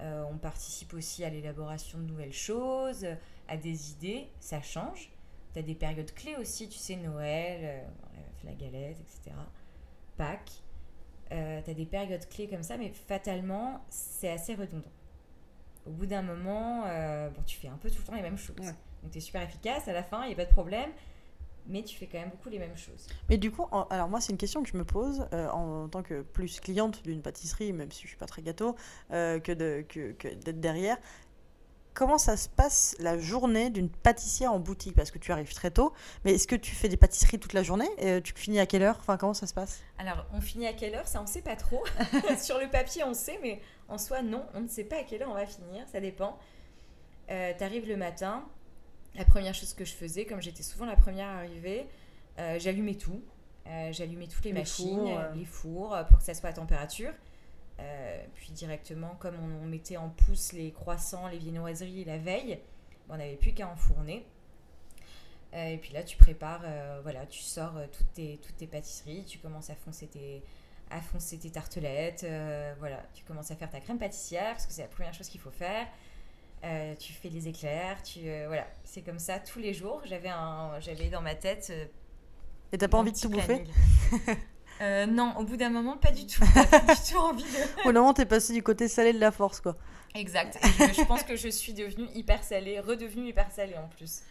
[0.01, 3.05] Euh, on participe aussi à l'élaboration de nouvelles choses,
[3.47, 5.11] à des idées, ça change.
[5.53, 7.81] Tu as des périodes clés aussi, tu sais, Noël, euh,
[8.43, 9.35] la galette, etc.
[10.17, 10.51] Pâques.
[11.31, 14.91] Euh, tu as des périodes clés comme ça, mais fatalement, c'est assez redondant.
[15.85, 18.37] Au bout d'un moment, euh, bon, tu fais un peu tout le temps les mêmes
[18.37, 18.55] choses.
[18.59, 18.75] Ouais.
[19.01, 20.89] Donc tu es super efficace, à la fin, il n'y a pas de problème,
[21.65, 23.07] mais tu fais quand même beaucoup les mêmes choses.
[23.29, 25.89] Mais du coup, en- alors moi, c'est une question que je me pose euh, en,
[25.89, 28.75] tant que plus cliente d'une pâtisserie, même si je suis pas très gâteau,
[29.11, 30.97] euh, que, de, que, que d'être derrière.
[31.93, 34.95] Comment ça se passe la journée d'une pâtissière en boutique?
[34.95, 35.93] Parce que tu arrives très tôt,
[36.25, 37.89] mais est-ce que tu fais des pâtisseries toute la journée?
[37.99, 38.97] Et euh, tu finis à quelle heure?
[38.99, 39.81] Enfin, comment ça se passe?
[39.99, 41.07] Alors, on finit à quelle heure?
[41.07, 41.83] Ça, on sait pas trop.
[42.41, 45.21] Sur le papier, on sait, mais en soi, non, on ne sait pas à quelle
[45.21, 45.85] heure on va finir.
[45.91, 46.39] Ça dépend.
[47.29, 48.43] Euh, T'arrives le matin.
[49.13, 51.85] La première chose que je faisais, comme j'étais souvent la première arrivée,
[52.39, 53.21] euh, j'allumais tout.
[53.67, 57.13] Euh, j'allumais toutes les, Les machines, fours, les fours, pour que ça soit à température.
[57.79, 62.59] Euh, puis directement, comme on, on mettait en pouce les croissants, les viennoiseries la veille,
[63.09, 64.25] on n'avait plus qu'à enfourner.
[65.53, 68.67] Euh, et puis là, tu prépares, euh, voilà, tu sors euh, toutes, tes, toutes tes
[68.67, 70.43] pâtisseries, tu commences à foncer tes,
[70.89, 72.25] à foncer tes tartelettes,
[72.79, 75.41] voilà, tu commences à faire ta crème pâtissière parce que c'est la première chose qu'il
[75.41, 75.87] faut faire.
[76.99, 80.01] Tu fais les éclairs, tu voilà, c'est comme ça tous les jours.
[80.05, 81.73] J'avais un, j'avais dans ma tête.
[82.71, 83.65] Et t'as pas envie de tout bouffer?
[84.81, 86.41] Euh, non, au bout d'un moment, pas du tout.
[86.53, 87.87] Pas du tout envie de.
[87.89, 89.75] Au moment, t'es passé du côté salé de la force, quoi.
[90.15, 90.59] Exact.
[90.61, 94.21] Je, je pense que je suis devenue hyper salée, redevenue hyper salée en plus.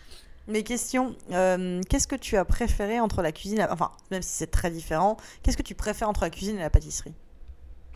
[0.49, 4.51] Mes questions, euh, qu'est-ce que tu as préféré entre la cuisine, enfin, même si c'est
[4.51, 7.15] très différent, qu'est-ce que tu préfères entre la cuisine et la pâtisserie?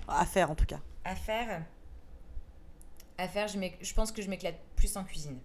[0.06, 0.78] À faire, en tout cas.
[1.04, 1.62] À faire,
[3.18, 5.38] à faire, je, je pense que je m'éclate plus en cuisine.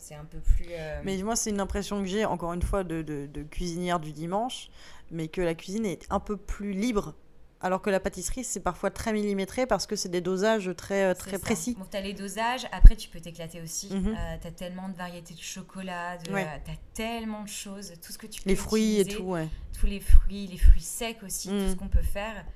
[0.00, 0.66] C'est un peu plus.
[0.70, 4.00] euh, Mais moi, c'est une impression que j'ai, encore une fois, de, de- de cuisinière
[4.00, 4.68] du dimanche,
[5.10, 7.14] mais que la cuisine est un peu plus libre,
[7.60, 11.14] alors que la pâtisserie, c'est parfois très millimétré parce que c'est des dosages très, euh,
[11.14, 11.76] très précis.
[11.78, 13.92] Bon, t'as les dosages, après tu peux t'éclater aussi.
[13.94, 14.16] Mhm.
[14.18, 16.44] Euh, t'as tellement de variétés de chocolat, de, Ouais.
[16.46, 19.48] euh, t'as tellement de choses, tout ce que tu peux Les fruits et tout, ouais.
[19.78, 21.58] tous les fruits, les fruits secs aussi, Mm.
[21.66, 22.46] tout ce qu'on peut faire.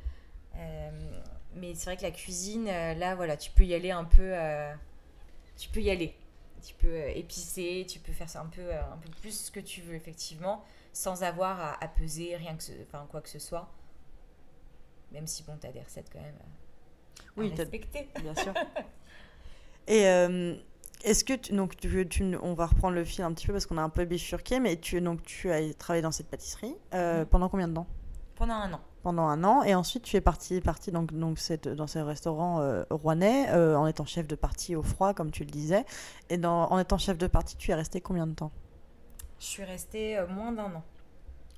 [1.57, 4.33] Mais c'est vrai que la cuisine, là, voilà, tu peux y aller un peu.
[5.57, 6.14] tu peux y aller.
[6.64, 9.50] Tu peux euh, épicer, tu peux faire ça un peu, euh, un peu plus ce
[9.50, 13.29] que tu veux, effectivement, sans avoir à, à peser rien que ce, enfin, quoi que
[13.29, 13.70] ce soit.
[15.12, 16.46] Même si, bon, t'as des recettes quand même à
[17.37, 18.09] Oui, respecter.
[18.18, 18.55] bien sûr.
[19.87, 20.57] Et euh,
[21.05, 23.66] est-ce que tu, donc tu, tu- on va reprendre le fil un petit peu parce
[23.66, 27.24] qu'on a un peu bifurqué, mais tu donc tu as travaillé dans cette pâtisserie euh,
[27.24, 27.27] Mhm.
[27.27, 27.87] pendant combien de temps?
[28.37, 28.81] Pendant un an.
[29.04, 32.62] Pendant un an, et ensuite tu es parti, parti donc, donc cette, dans ce restaurant
[32.62, 35.84] euh, rouennais euh, en étant chef de partie au froid, comme tu le disais.
[36.30, 38.50] Et dans, en étant chef de partie, tu es resté combien de temps?
[39.38, 40.82] Je suis restée euh, moins d'un an.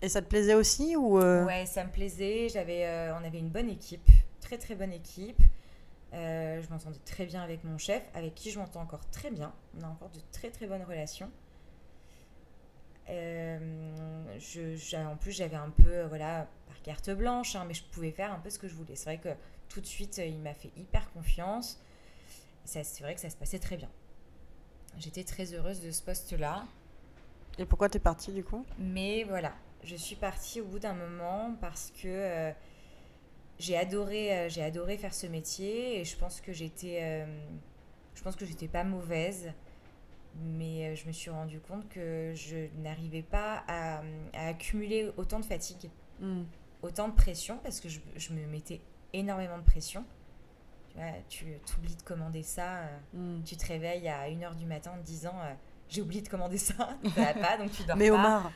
[0.02, 2.48] Et ça te plaisait aussi ou euh, Ouais, ça me plaisait.
[2.48, 5.40] J'avais, on avait une bonne équipe, très très bonne équipe.
[6.12, 9.52] Je m'entendais très bien avec mon chef, avec qui je m'entends encore très bien.
[9.78, 11.30] On a encore de très très bonnes relations.
[13.08, 17.84] Euh, je, en plus, j'avais un peu, euh, voilà, par carte blanche, hein, mais je
[17.84, 18.96] pouvais faire un peu ce que je voulais.
[18.96, 19.34] C'est vrai que
[19.68, 21.80] tout de suite, euh, il m'a fait hyper confiance.
[22.64, 23.88] C'est vrai que ça se passait très bien.
[24.98, 26.64] J'étais très heureuse de ce poste-là.
[27.58, 28.64] Et pourquoi tu es parti du coup?
[28.78, 32.52] Mais voilà, je suis partie au bout d'un moment parce que euh,
[33.58, 37.26] j'ai adoré, euh, j'ai adoré faire ce métier et je pense que j'étais, euh,
[38.14, 39.52] je pense que j'étais pas mauvaise,
[40.42, 44.02] mais euh, je me suis rendu compte que je n'arrivais pas à,
[44.34, 46.44] à accumuler autant de fatigue, Hmm.
[46.82, 48.80] autant de pression parce que je, je me mettais
[49.12, 50.04] énormément de pression.
[50.90, 52.78] Tu vois, tu oublies de commander ça.
[52.78, 53.42] euh, Hmm.
[53.44, 55.52] tu te réveilles à 1h du matin en te disant euh,
[55.88, 56.74] j'ai oublié de commander ça,
[57.14, 58.14] ça va pas, donc tu dors Mais pas.
[58.14, 58.52] Omar,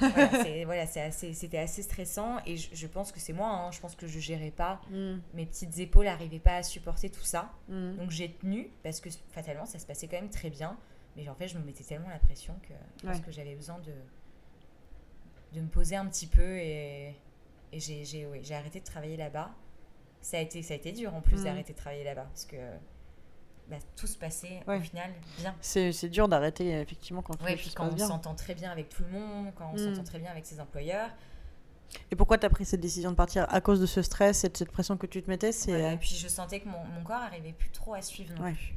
[0.00, 3.78] Voilà, voilà, assez, c'était assez stressant et je, je pense que c'est moi, hein, je
[3.78, 5.18] pense que je gérais pas, Hmm.
[5.34, 7.52] mes petites épaules n'arrivaient pas à supporter tout ça.
[7.68, 10.76] Donc j'ai tenu parce que fatalement ça se passait quand même très bien,
[11.18, 13.20] mais en fait je me mettais tellement la pression que Ouais.
[13.20, 13.92] que j'avais besoin de,
[15.52, 17.08] de me poser un petit peu et,
[17.72, 19.50] et j'ai, j'ai arrêté de travailler là-bas.
[20.20, 21.44] Ça a été, ça a été dur en plus Mm.
[21.44, 22.56] d'arrêter de travailler là-bas parce que
[23.68, 24.78] bah, tout se passait Ouais.
[24.78, 25.54] au final bien.
[25.60, 28.06] c'est c'est dur d'arrêter effectivement quand Ouais, puis quand on bien.
[28.08, 29.78] s'entend très bien avec tout le monde, quand on Mm.
[29.94, 31.10] s'entend très bien avec ses employeurs.
[32.10, 34.50] Et pourquoi tu as pris cette décision de partir à cause de ce stress et
[34.50, 35.52] de cette pression que tu te mettais?
[35.52, 38.02] C'est Voilà, euh, et puis je sentais que mon, mon corps arrivait plus trop à
[38.02, 38.52] suivre non Ouais.
[38.52, 38.74] plus.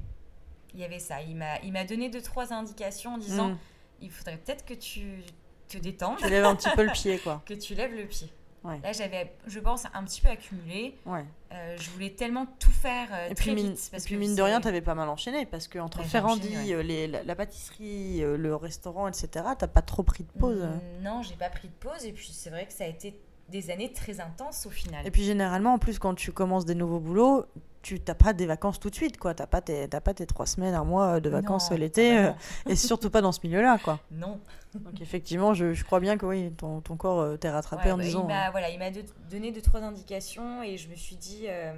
[0.74, 1.22] Il y avait ça.
[1.22, 3.58] Il m'a, il m'a donné deux, trois indications en disant hmm.
[4.02, 5.24] il faudrait peut-être que tu
[5.68, 7.42] te détendes, tu lèves un petit peu le pied quoi.
[7.46, 8.32] que tu lèves le pied.
[8.64, 8.80] Ouais.
[8.84, 10.96] Là, j'avais, je pense, un petit peu accumulé.
[11.08, 11.26] Ouais.
[11.52, 13.88] Euh, je voulais tellement tout faire euh, Et très puis, mine, vite.
[13.90, 16.04] Parce et puis que mine de rien, t'avais pas mal enchaîné parce que entre Ouais,
[16.04, 20.26] j'ai Ferrandi, enchaîné, euh, les- la, la pâtisserie, le restaurant, etc., t'as pas trop pris
[20.26, 20.62] de pause.
[20.62, 22.06] Mm, Non, j'ai pas pris de pause.
[22.06, 23.20] Et puis, c'est vrai que ça a été
[23.52, 25.06] des années très intenses au final.
[25.06, 27.46] Et puis généralement, en plus, quand tu commences des nouveaux boulots,
[27.84, 29.34] tu t'as pas des vacances tout de suite, quoi.
[29.34, 32.32] T'as pas tes, t'as pas tes trois semaines, un mois de vacances l'été, euh,
[32.70, 34.00] et surtout pas dans ce milieu-là, quoi.
[34.12, 34.40] non.
[34.76, 37.92] Donc effectivement, je, je crois bien que oui, ton, ton corps euh, t'est rattrapé Ouais,
[37.92, 38.22] en bah, disant.
[38.24, 41.46] Il m'a, voilà, il m'a de- donné deux, trois indications et je me suis dit
[41.50, 41.74] euh,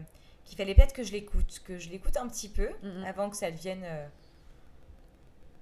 [0.45, 3.03] qu'il fallait peut-être que je l'écoute, que je l'écoute un petit peu Mhm.
[3.07, 4.05] avant que ça devienne euh,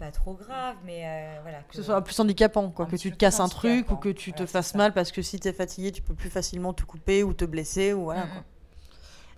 [0.01, 1.61] pas trop grave, mais euh, voilà.
[1.61, 4.31] Que ce soit plus handicapant, quoi, que tu te casses un truc ou que tu
[4.31, 7.21] te Voilà, fasses mal parce que si t'es fatigué, tu peux plus facilement te couper
[7.21, 8.25] ou te blesser ou voilà.
[8.25, 8.31] Mhm.
[8.31, 8.43] quoi.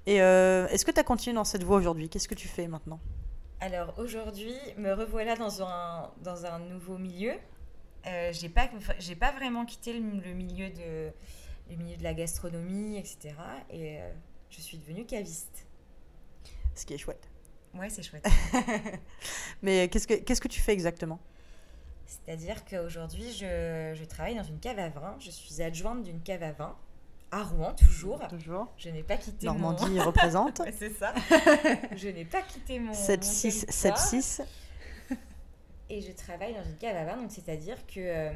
[0.06, 2.08] Et euh, est-ce que tu as continué dans cette voie aujourd'hui?
[2.08, 3.02] Qu'est-ce que tu fais maintenant?
[3.60, 7.34] Alors aujourd'hui, me revoilà dans un, dans un nouveau milieu.
[8.08, 11.12] Euh, j'ai pas, j'ai pas vraiment quitté le, le milieu de,
[11.70, 13.36] le milieu de la gastronomie, etc.
[13.70, 14.10] Et euh,
[14.50, 15.68] je suis devenue caviste.
[16.74, 17.28] Ce qui est chouette.
[17.74, 18.28] Ouais, c'est chouette.
[19.62, 21.20] Mais qu'est-ce que qu'est-ce que tu fais exactement?
[22.06, 25.16] C'est-à-dire qu'aujourd'hui, je, je travaille dans une cave à vin.
[25.20, 26.76] Je suis adjointe d'une cave à vin,
[27.32, 28.20] à Rouen toujours.
[28.28, 28.72] Toujours.
[28.78, 30.60] Je n'ai pas quitté Normandie représente.
[30.60, 30.66] mon...
[30.70, 31.14] Ouais, c'est ça.
[31.96, 32.92] je n'ai pas quitté mon...
[32.92, 33.98] 7-6, mon territoire.
[33.98, 34.42] 7-6.
[35.90, 38.32] Et je travaille dans une cave à vin, donc c'est-à-dire que euh,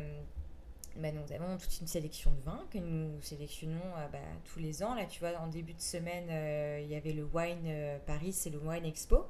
[0.98, 4.84] bah, nous avons toute une sélection de vins que nous sélectionnons euh, bah, tous les
[4.84, 4.96] ans.
[4.96, 8.34] Là, tu vois, en début de semaine, euh, il y avait le Wine euh, Paris,
[8.34, 9.26] c'est le Wine Expo.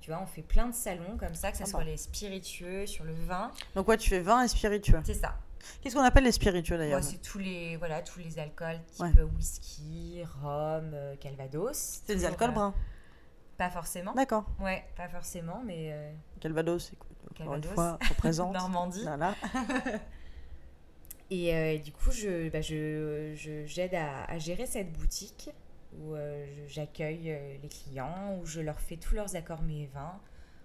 [0.00, 3.04] Tu vois, on fait plein de salons comme ça, que ce soit les spiritueux, sur
[3.04, 3.52] le vin.
[3.76, 5.00] Donc ouais, tu fais vin et spiritueux.
[5.04, 5.36] C'est ça.
[5.80, 9.22] Qu'est-ce qu'on appelle les spiritueux d'ailleurs c'est tous les, voilà, tous les alcools, type Ouais.
[9.36, 12.02] whisky, rhum, calvados.
[12.04, 12.74] C'est des alcools euh, bruns.
[13.56, 14.12] Pas forcément.
[14.14, 14.44] D'accord.
[14.58, 17.74] Ouais, pas forcément, mais euh, Calvados, écoute, encore une Calvados.
[17.74, 18.52] fois, représente.
[18.54, 19.02] Normandie.
[19.04, 19.36] Voilà.
[21.34, 23.32] Et euh, du coup, je, bah, je,
[23.64, 25.48] j'aide à, à gérer cette boutique
[25.98, 30.12] où euh, j'accueille euh, les clients, où je leur fais tous leurs accords mes vins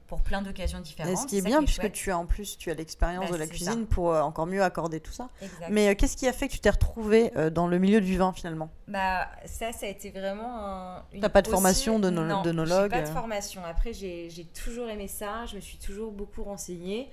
[0.07, 1.13] pour plein d'occasions différentes.
[1.13, 1.93] Et ce qui est bien, puisque chouette.
[1.93, 4.61] tu as en plus, tu as l'expérience Bah, de la cuisine pour euh, encore mieux
[4.61, 5.29] accorder tout ça.
[5.41, 5.69] Exact.
[5.69, 8.17] Mais euh, qu'est-ce qui a fait que tu t'es retrouvée euh, dans le milieu du
[8.17, 8.69] vin finalement?
[8.89, 11.05] Bah, ça, ça a été vraiment un.
[11.13, 13.61] une- T'as pas de aussi- formation de no- non, d'œnologue, J'ai pas de formation.
[13.65, 15.45] Après, j'ai j'ai toujours aimé ça.
[15.45, 17.09] Je me suis toujours beaucoup renseignée.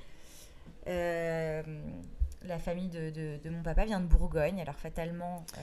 [2.47, 4.61] La famille de, de- de mon papa vient de Bourgogne.
[4.61, 5.61] Alors, fatalement, euh,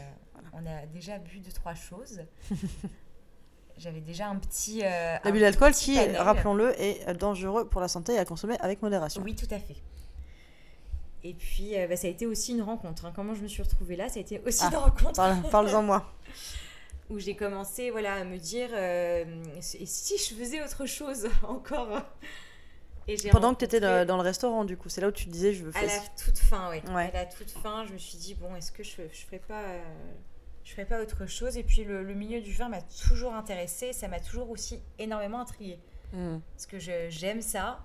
[0.54, 2.22] on a déjà bu deux, trois choses.
[3.78, 4.82] J'avais déjà un petit.
[4.84, 9.22] euh, L'abus d'alcool qui, rappelons-le, est dangereux pour la santé et à consommer avec modération.
[9.24, 9.78] Oui, tout à fait.
[11.24, 13.06] Et puis, euh, bah, ça a été aussi une rencontre.
[13.06, 13.14] hein.
[13.16, 14.70] Comment je me suis retrouvée là, ça a été aussi Ah.
[14.72, 15.14] une rencontre.
[15.14, 16.12] Parle- Parle-en moi.
[17.10, 19.26] où j'ai commencé voilà, à me dire euh,
[19.58, 22.02] et si je faisais autre chose encore?
[23.08, 25.30] Et Pendant que tu étais dans le restaurant, du coup, c'est là où tu te
[25.32, 26.02] disais je veux à faire la ça.
[26.24, 26.70] toute fin.
[26.72, 26.82] Ouais.
[26.94, 29.62] à la toute fin je me suis dit bon est-ce que je je ferais pas
[29.62, 29.82] euh,
[30.64, 31.58] je ferais pas autre chose?
[31.58, 35.40] Et puis le, le milieu du vin m'a toujours intéressée ça m'a toujours aussi énormément
[35.42, 35.80] intriguée
[36.14, 36.40] Hmm.
[36.56, 36.78] parce que
[37.10, 37.80] j'aime ça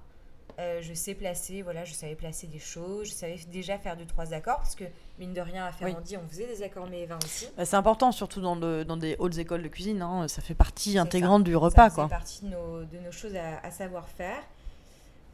[0.58, 4.06] Euh, je sais placer voilà je savais placer des choses je savais déjà faire deux
[4.06, 4.84] trois accords parce que
[5.18, 8.10] mine de rien à Ferrandi on faisait des accords mais vins aussi Bah, c'est important,
[8.10, 10.00] surtout dans, le- dans des hautes écoles de cuisine.
[10.02, 11.84] hein, Ça fait partie C'est intégrante du Ça repas.
[11.90, 12.08] faisait quoi.
[12.08, 14.42] partie de nos, de nos choses à, à savoir faire.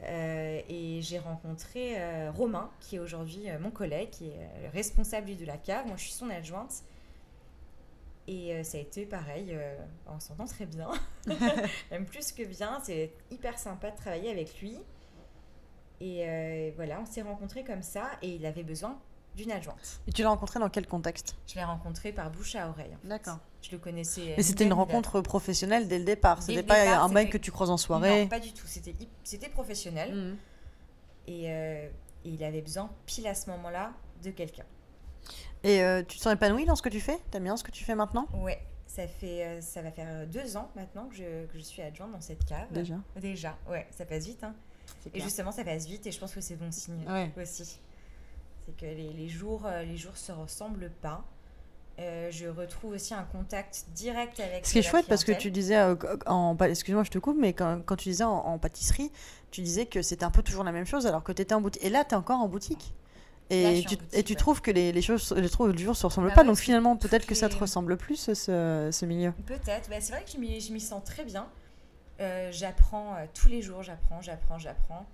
[0.05, 4.69] Euh, et j'ai rencontré euh, Romain, qui est aujourd'hui euh, mon collègue, qui est le
[4.69, 5.85] responsable de la cave.
[5.87, 6.83] Moi, je suis son adjointe.
[8.25, 9.53] Et ça a été pareil,
[10.07, 10.89] on s'entend très bien,
[11.91, 12.79] même plus que bien.
[12.81, 14.77] C'est hyper sympa de travailler avec lui.
[15.99, 18.97] Et voilà, on s'est rencontrés comme ça, et il avait besoin
[19.35, 19.99] d'une adjointe.
[20.07, 21.35] Et tu l'as rencontré dans quel contexte?
[21.47, 22.95] Je l'ai rencontré par bouche à oreille.
[23.03, 23.39] D'accord.
[23.61, 24.33] Je le connaissais.
[24.37, 26.37] Mais c'était une ni rencontre professionnelle dès le départ.
[26.39, 28.27] Dès C'était pas départ, un mec que tu croises en Non, soirée.
[28.29, 28.67] pas du tout.
[29.23, 30.35] C'était professionnel.
[31.27, 31.87] Et, euh,
[32.25, 33.91] et il avait besoin, pile à ce moment-là,
[34.23, 34.65] de quelqu'un.
[35.63, 37.17] Et euh, tu te sens épanoui dans ce que tu fais?
[37.31, 38.27] T'aimes bien ce que tu fais maintenant?
[38.33, 41.63] Ouais, ça, fait, euh, ça va faire euh, deux ans maintenant que je, que je
[41.63, 42.67] suis adjointe dans cette cave.
[42.71, 42.95] Déjà.
[43.15, 44.43] Déjà, ouais, ça passe vite.
[44.43, 44.53] hein.
[45.13, 47.31] Et justement, ça passe vite et je pense que c'est bon signe Ouais.
[47.41, 47.79] aussi.
[48.65, 51.23] C'est que les, les jours euh, les jours se ressemblent pas.
[51.99, 55.51] Euh, je retrouve aussi un contact direct avec Ce qui est chouette parce que tu
[55.51, 55.95] disais, euh,
[56.25, 59.11] en, excuse-moi je te coupe, mais quand, quand tu disais en, en pâtisserie,
[59.51, 61.61] tu disais que c'était un peu toujours la même chose alors que tu étais en
[61.61, 61.83] boutique.
[61.83, 62.95] Et là, tu es encore en boutique.
[63.51, 64.39] Et tu, boutique, et tu ouais.
[64.39, 66.57] trouves que les, les choses, les choses du jour se ressemblent Bah pas, ouais, donc
[66.57, 69.31] finalement peut-être que ça te ressemble plus ce, ce milieu.
[69.45, 69.89] Peut-être.
[69.89, 70.39] Bah, c'est vrai que je
[70.71, 71.47] m'y, sens très bien.
[72.21, 75.05] Euh, j'apprends tous les jours, j'apprends, j'apprends, j'apprends.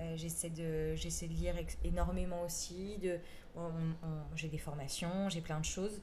[0.00, 2.98] Euh, j'essaie, de, j'essaie de lire énormément aussi.
[3.02, 3.18] De,
[3.54, 3.70] bon,
[4.34, 6.00] j'ai des formations, j'ai plein de choses.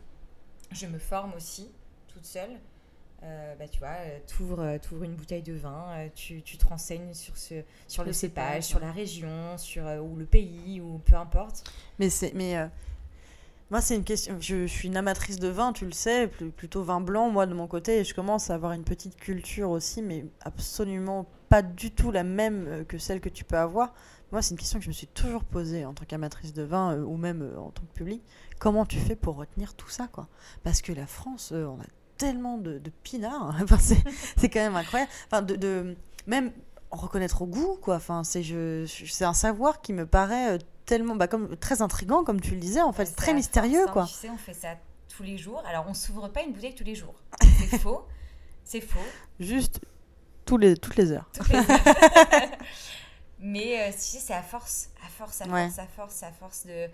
[0.71, 1.69] Je me forme aussi,
[2.07, 2.59] toute seule.
[3.23, 3.95] Euh, bah, tu vois,
[4.27, 8.09] tu ouvres une bouteille de vin, euh, tu, tu te renseignes sur, ce, sur le,
[8.09, 11.63] Le cépage, cépage, sur la région, sur, euh, ou le pays, ou peu importe.
[11.97, 12.67] Mais c'est, mais euh,
[13.71, 14.37] moi c'est une question.
[14.39, 17.65] Je, suis une amatrice de vin, tu le sais, plutôt vin blanc moi de mon
[17.65, 22.11] côté, et je commence à avoir une petite culture aussi, mais absolument pas du tout
[22.11, 23.93] la même euh, que celle que tu peux avoir.
[24.31, 26.93] Moi c'est une question que je me suis toujours posée en tant qu'amatrice de vin
[26.97, 28.21] euh, ou même euh, en tant que public.
[28.59, 30.27] Comment tu fais pour retenir tout ça quoi?
[30.63, 31.85] Parce que la France, euh, on a
[32.17, 33.55] tellement de, de pinards.
[33.63, 34.03] Enfin, c'est,
[34.37, 35.11] c'est quand même incroyable.
[35.27, 35.95] Enfin, de, de-
[36.25, 36.51] même
[36.91, 37.95] reconnaître au goût, quoi.
[37.97, 42.23] Enfin, c'est, je, je- c'est un savoir qui me paraît tellement, bah, comme, très intrigant,
[42.23, 44.05] comme tu le disais, en fait, C'est très mystérieux, hein, quoi.
[44.05, 44.69] Tu sais, on fait ça
[45.15, 45.61] tous les jours.
[45.67, 47.13] Alors, on s'ouvre pas une bouteille tous les jours.
[47.59, 48.05] C'est faux.
[48.63, 48.99] C'est faux.
[49.39, 49.79] Juste
[50.47, 51.29] tous les, toutes les heures.
[51.33, 51.65] Toutes les heures.
[53.39, 55.65] Mais euh, si, c'est à force, à force, à Ouais.
[55.69, 56.87] force, à force, à force de.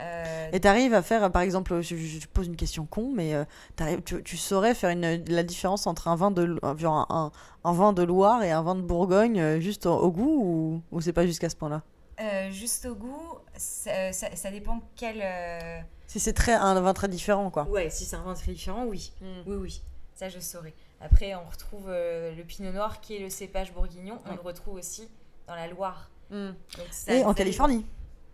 [0.00, 2.86] euh, Et tu arrives à faire, euh, par exemple, je, je- je pose une question
[2.86, 3.44] con, mais euh,
[3.76, 7.30] t'arrives- tu, tu saurais faire une, la différence entre un vin de, un, genre un,
[7.64, 10.82] un vin de Loire et un vin de Bourgogne, euh, juste au, au goût, ou,
[10.96, 11.82] ou c'est pas jusqu'à ce point-là?
[12.20, 15.20] Euh, juste au goût, ça, ça- ça dépend quel.
[15.22, 17.64] euh, Si c'est très, un vin très différent, quoi.
[17.68, 19.12] Ouais, si c'est un vin très différent, oui.
[19.20, 19.26] Mm.
[19.46, 19.82] Oui, oui.
[20.14, 20.74] Ça, je saurais.
[21.00, 24.18] Après, on retrouve euh, le pinot noir qui est le cépage bourguignon.
[24.24, 24.36] On Ouais.
[24.36, 25.08] le retrouve aussi
[25.46, 26.10] dans la Loire.
[26.30, 26.48] Mm.
[26.48, 27.34] Donc, ça- Et en.
[27.34, 27.84] Californie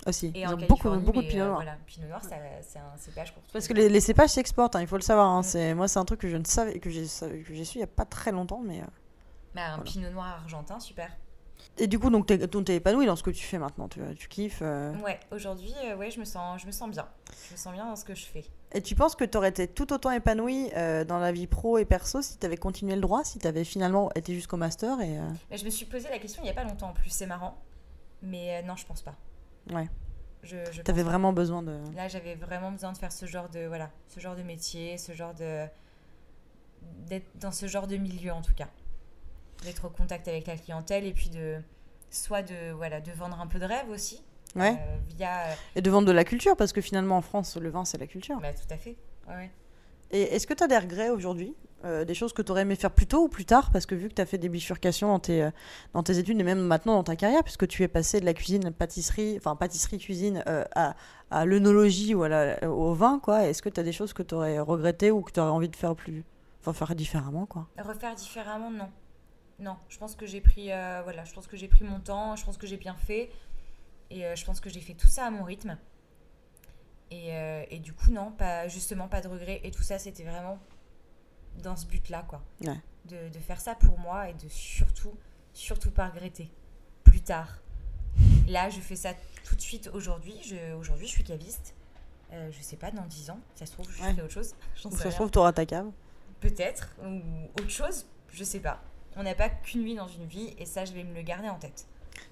[0.06, 0.26] aussi.
[0.34, 1.56] Et Ils en ont beaucoup, de mais, pinot euh, noir.
[1.56, 4.80] voilà, pinot noir, ça- c'est un cépage pour Parce que les, les cépages s'exportent, hein,
[4.80, 5.26] il faut le savoir.
[5.28, 5.42] hein.
[5.42, 7.80] C'est, moi, c'est un truc que je ne savais, que j'ai, que j'ai su il
[7.80, 8.60] y a pas très longtemps.
[8.64, 8.84] Mais, euh.
[9.54, 9.82] Bah, un Voilà.
[9.84, 11.10] pinot noir argentin, super.
[11.78, 13.88] Et du coup, donc, t'es, donc, t'es épanoui dans ce que tu fais maintenant.
[13.88, 14.60] Tu, tu kiffes.
[14.62, 14.92] euh.
[15.04, 17.06] Ouais, aujourd'hui, euh, ouais, je me sens, je me sens bien.
[17.46, 18.44] Je me sens bien dans ce que je fais.
[18.72, 21.78] Et tu penses que tu aurais été tout autant épanoui euh, dans la vie pro
[21.78, 25.00] et perso si tu avais continué le droit, si tu avais finalement été jusqu'au master
[25.00, 26.92] et, euh, Mais je me suis posé la question il y a pas longtemps en
[26.92, 27.56] plus, c'est marrant.
[28.22, 29.14] Mais non, je pense pas.
[29.72, 29.88] Ouais.
[30.42, 31.78] Je, je T'avais vraiment besoin de.
[31.96, 35.12] Là, j'avais vraiment besoin de faire ce genre de voilà, ce genre de métier, ce
[35.12, 35.64] genre de
[37.08, 38.68] d'être dans ce genre de milieu en tout cas,
[39.64, 41.56] d'être au contact avec la clientèle et puis de
[42.10, 44.22] soit de voilà de vendre un peu de rêve aussi
[44.56, 44.72] Ouais.
[44.80, 47.68] euh, via euh, Et de vendre de la culture, parce que finalement en France, le
[47.68, 48.40] vin c'est la culture.
[48.40, 48.96] bah, tout à fait.
[49.28, 49.50] Ouais.
[50.10, 51.54] Et est-ce que tu as des regrets aujourd'hui
[51.84, 53.70] Euh, Des choses que tu aurais aimé faire plus tôt ou plus tard?
[53.70, 55.48] Parce que vu que tu as fait des bifurcations dans tes,
[55.92, 58.32] dans tes études et même maintenant dans ta carrière, puisque tu es passé de la
[58.34, 60.94] cuisine pâtisserie, enfin pâtisserie-cuisine euh, à,
[61.30, 63.44] à l'œnologie ou à la- au vin, quoi.
[63.46, 65.68] Est-ce que tu as des choses que tu aurais regrettées ou que tu aurais envie
[65.68, 66.24] de faire plus.
[66.62, 67.68] Enfin, faire différemment, quoi?
[67.78, 68.88] Refaire différemment, non.
[69.58, 72.36] Non, je pense que j'ai pris, euh, voilà, je pense que j'ai pris mon temps,
[72.36, 73.30] je pense que j'ai bien fait,
[74.10, 75.76] et euh, je pense que j'ai fait tout ça à mon rythme.
[77.10, 79.60] Et, euh, et du coup, non, pas, justement, pas de regrets.
[79.64, 80.58] Et tout ça, c'était vraiment
[81.62, 82.42] dans ce but-là, quoi.
[82.62, 82.78] Ouais.
[83.06, 85.14] De, de faire ça pour moi et de surtout,
[85.54, 86.50] surtout pas regretter.
[87.04, 87.58] Plus tard.
[88.46, 90.36] Là, je fais ça tout de suite aujourd'hui.
[90.44, 91.74] Je, aujourd'hui, je suis caviste.
[92.32, 94.10] Euh, je sais pas, dans 10 ans, ça se trouve, je Ouais.
[94.10, 94.54] ferai autre chose.
[94.90, 95.90] Ça se trouve, tu auras ta cave.
[96.40, 97.22] peut-être, ou
[97.58, 98.82] autre chose, je sais pas.
[99.18, 101.48] On n'a pas qu'une vie dans une vie, et ça, je vais me le garder
[101.48, 101.86] en tête.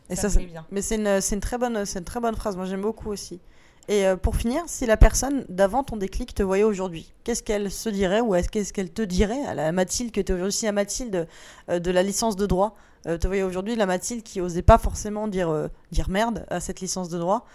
[0.09, 0.65] Et ça, ça, me bien.
[0.71, 2.57] Mais c'est une, c'est une, très bonne- c'est une très bonne phrase.
[2.57, 3.41] Moi, j'aime beaucoup aussi.
[3.89, 7.71] Et euh, pour finir, si la personne d'avant ton déclic te voyait aujourd'hui, qu'est-ce qu'elle
[7.71, 10.53] se dirait ou est-ce qu'est-ce qu'elle te dirait à la Mathilde que tu es aujourd'hui?
[10.59, 11.29] Si la Mathilde
[11.69, 12.77] euh, de la licence de droit
[13.07, 16.59] euh, te voyait aujourd'hui, la Mathilde qui osait pas forcément dire, euh, dire merde à
[16.61, 17.47] cette licence de droit,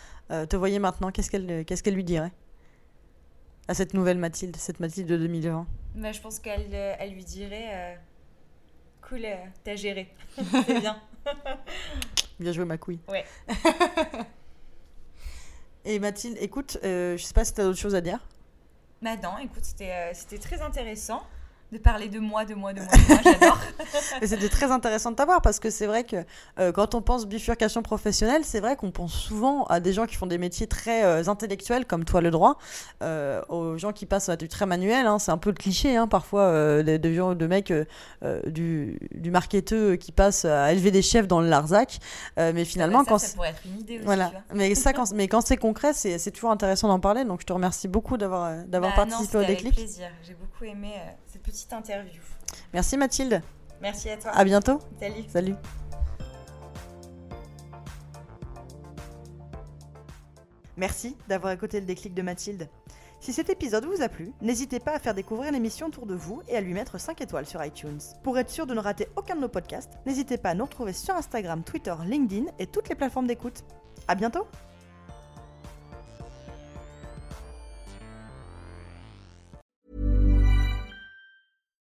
[0.48, 2.32] te voyait maintenant, qu'est-ce qu'elle qu'est-ce qu'elle lui dirait?
[3.68, 7.98] À cette nouvelle Mathilde, cette Mathilde de 2020 Mais je pense qu'elle elle lui dirait
[9.12, 9.28] Cool,
[9.66, 10.08] t'as géré.
[10.38, 10.98] C'est bien.
[12.40, 13.00] Bien joué, ma couille.
[13.10, 13.26] Ouais.
[15.84, 18.26] Et Mathilde, écoute, euh, je sais pas si tu as d'autres choses à dire.
[19.02, 21.24] Bah non, écoute, c'était euh, c'était très intéressant
[21.72, 23.20] de parler de moi, de moi, de moi, de moi.
[23.24, 23.58] J'adore.
[24.26, 26.18] C'était très intéressant de t'avoir parce que c'est vrai que
[26.60, 30.16] euh, quand on pense bifurcation professionnelle, c'est vrai qu'on pense souvent à des gens qui
[30.16, 32.58] font des métiers très euh, intellectuels comme toi le droit,
[33.04, 35.06] euh, aux gens qui passent à du très manuel.
[35.08, 35.18] hein.
[35.18, 37.72] c'est un peu le cliché hein, parfois euh, de, de, gens- de mecs
[38.48, 42.00] du, du marketeux qui passent à élever des chefs dans le Larzac.
[42.38, 44.06] Mais finalement, ça, quand ça c'est- pourrait être une idée aussi.
[44.06, 44.32] voilà.
[44.54, 47.24] Mais ça, quand, mais quand c'est concret, c'est c'est toujours intéressant d'en parler.
[47.24, 49.76] Donc je te remercie beaucoup d'avoir d'avoir Bah non, participé c'était au avec déclic.
[49.76, 50.08] plaisir.
[50.28, 50.92] J'ai beaucoup aimé
[51.32, 52.22] cette petite interview.
[52.74, 53.42] Merci Mathilde.
[53.82, 54.32] Merci à toi.
[54.32, 54.80] À bientôt.
[55.00, 55.24] Salut.
[55.28, 55.56] Salut.
[60.78, 62.70] Merci d'avoir écouté le déclic de Mathilde.
[63.20, 66.42] Si cet épisode vous a plu, n'hésitez pas à faire découvrir l'émission autour de vous
[66.48, 68.00] et à lui mettre 5 étoiles sur iTunes.
[68.24, 70.94] Pour être sûr de ne rater aucun de nos podcasts, n'hésitez pas à nous retrouver
[70.94, 73.64] sur Instagram, Twitter, LinkedIn et toutes les plateformes d'écoute.
[74.08, 74.48] À bientôt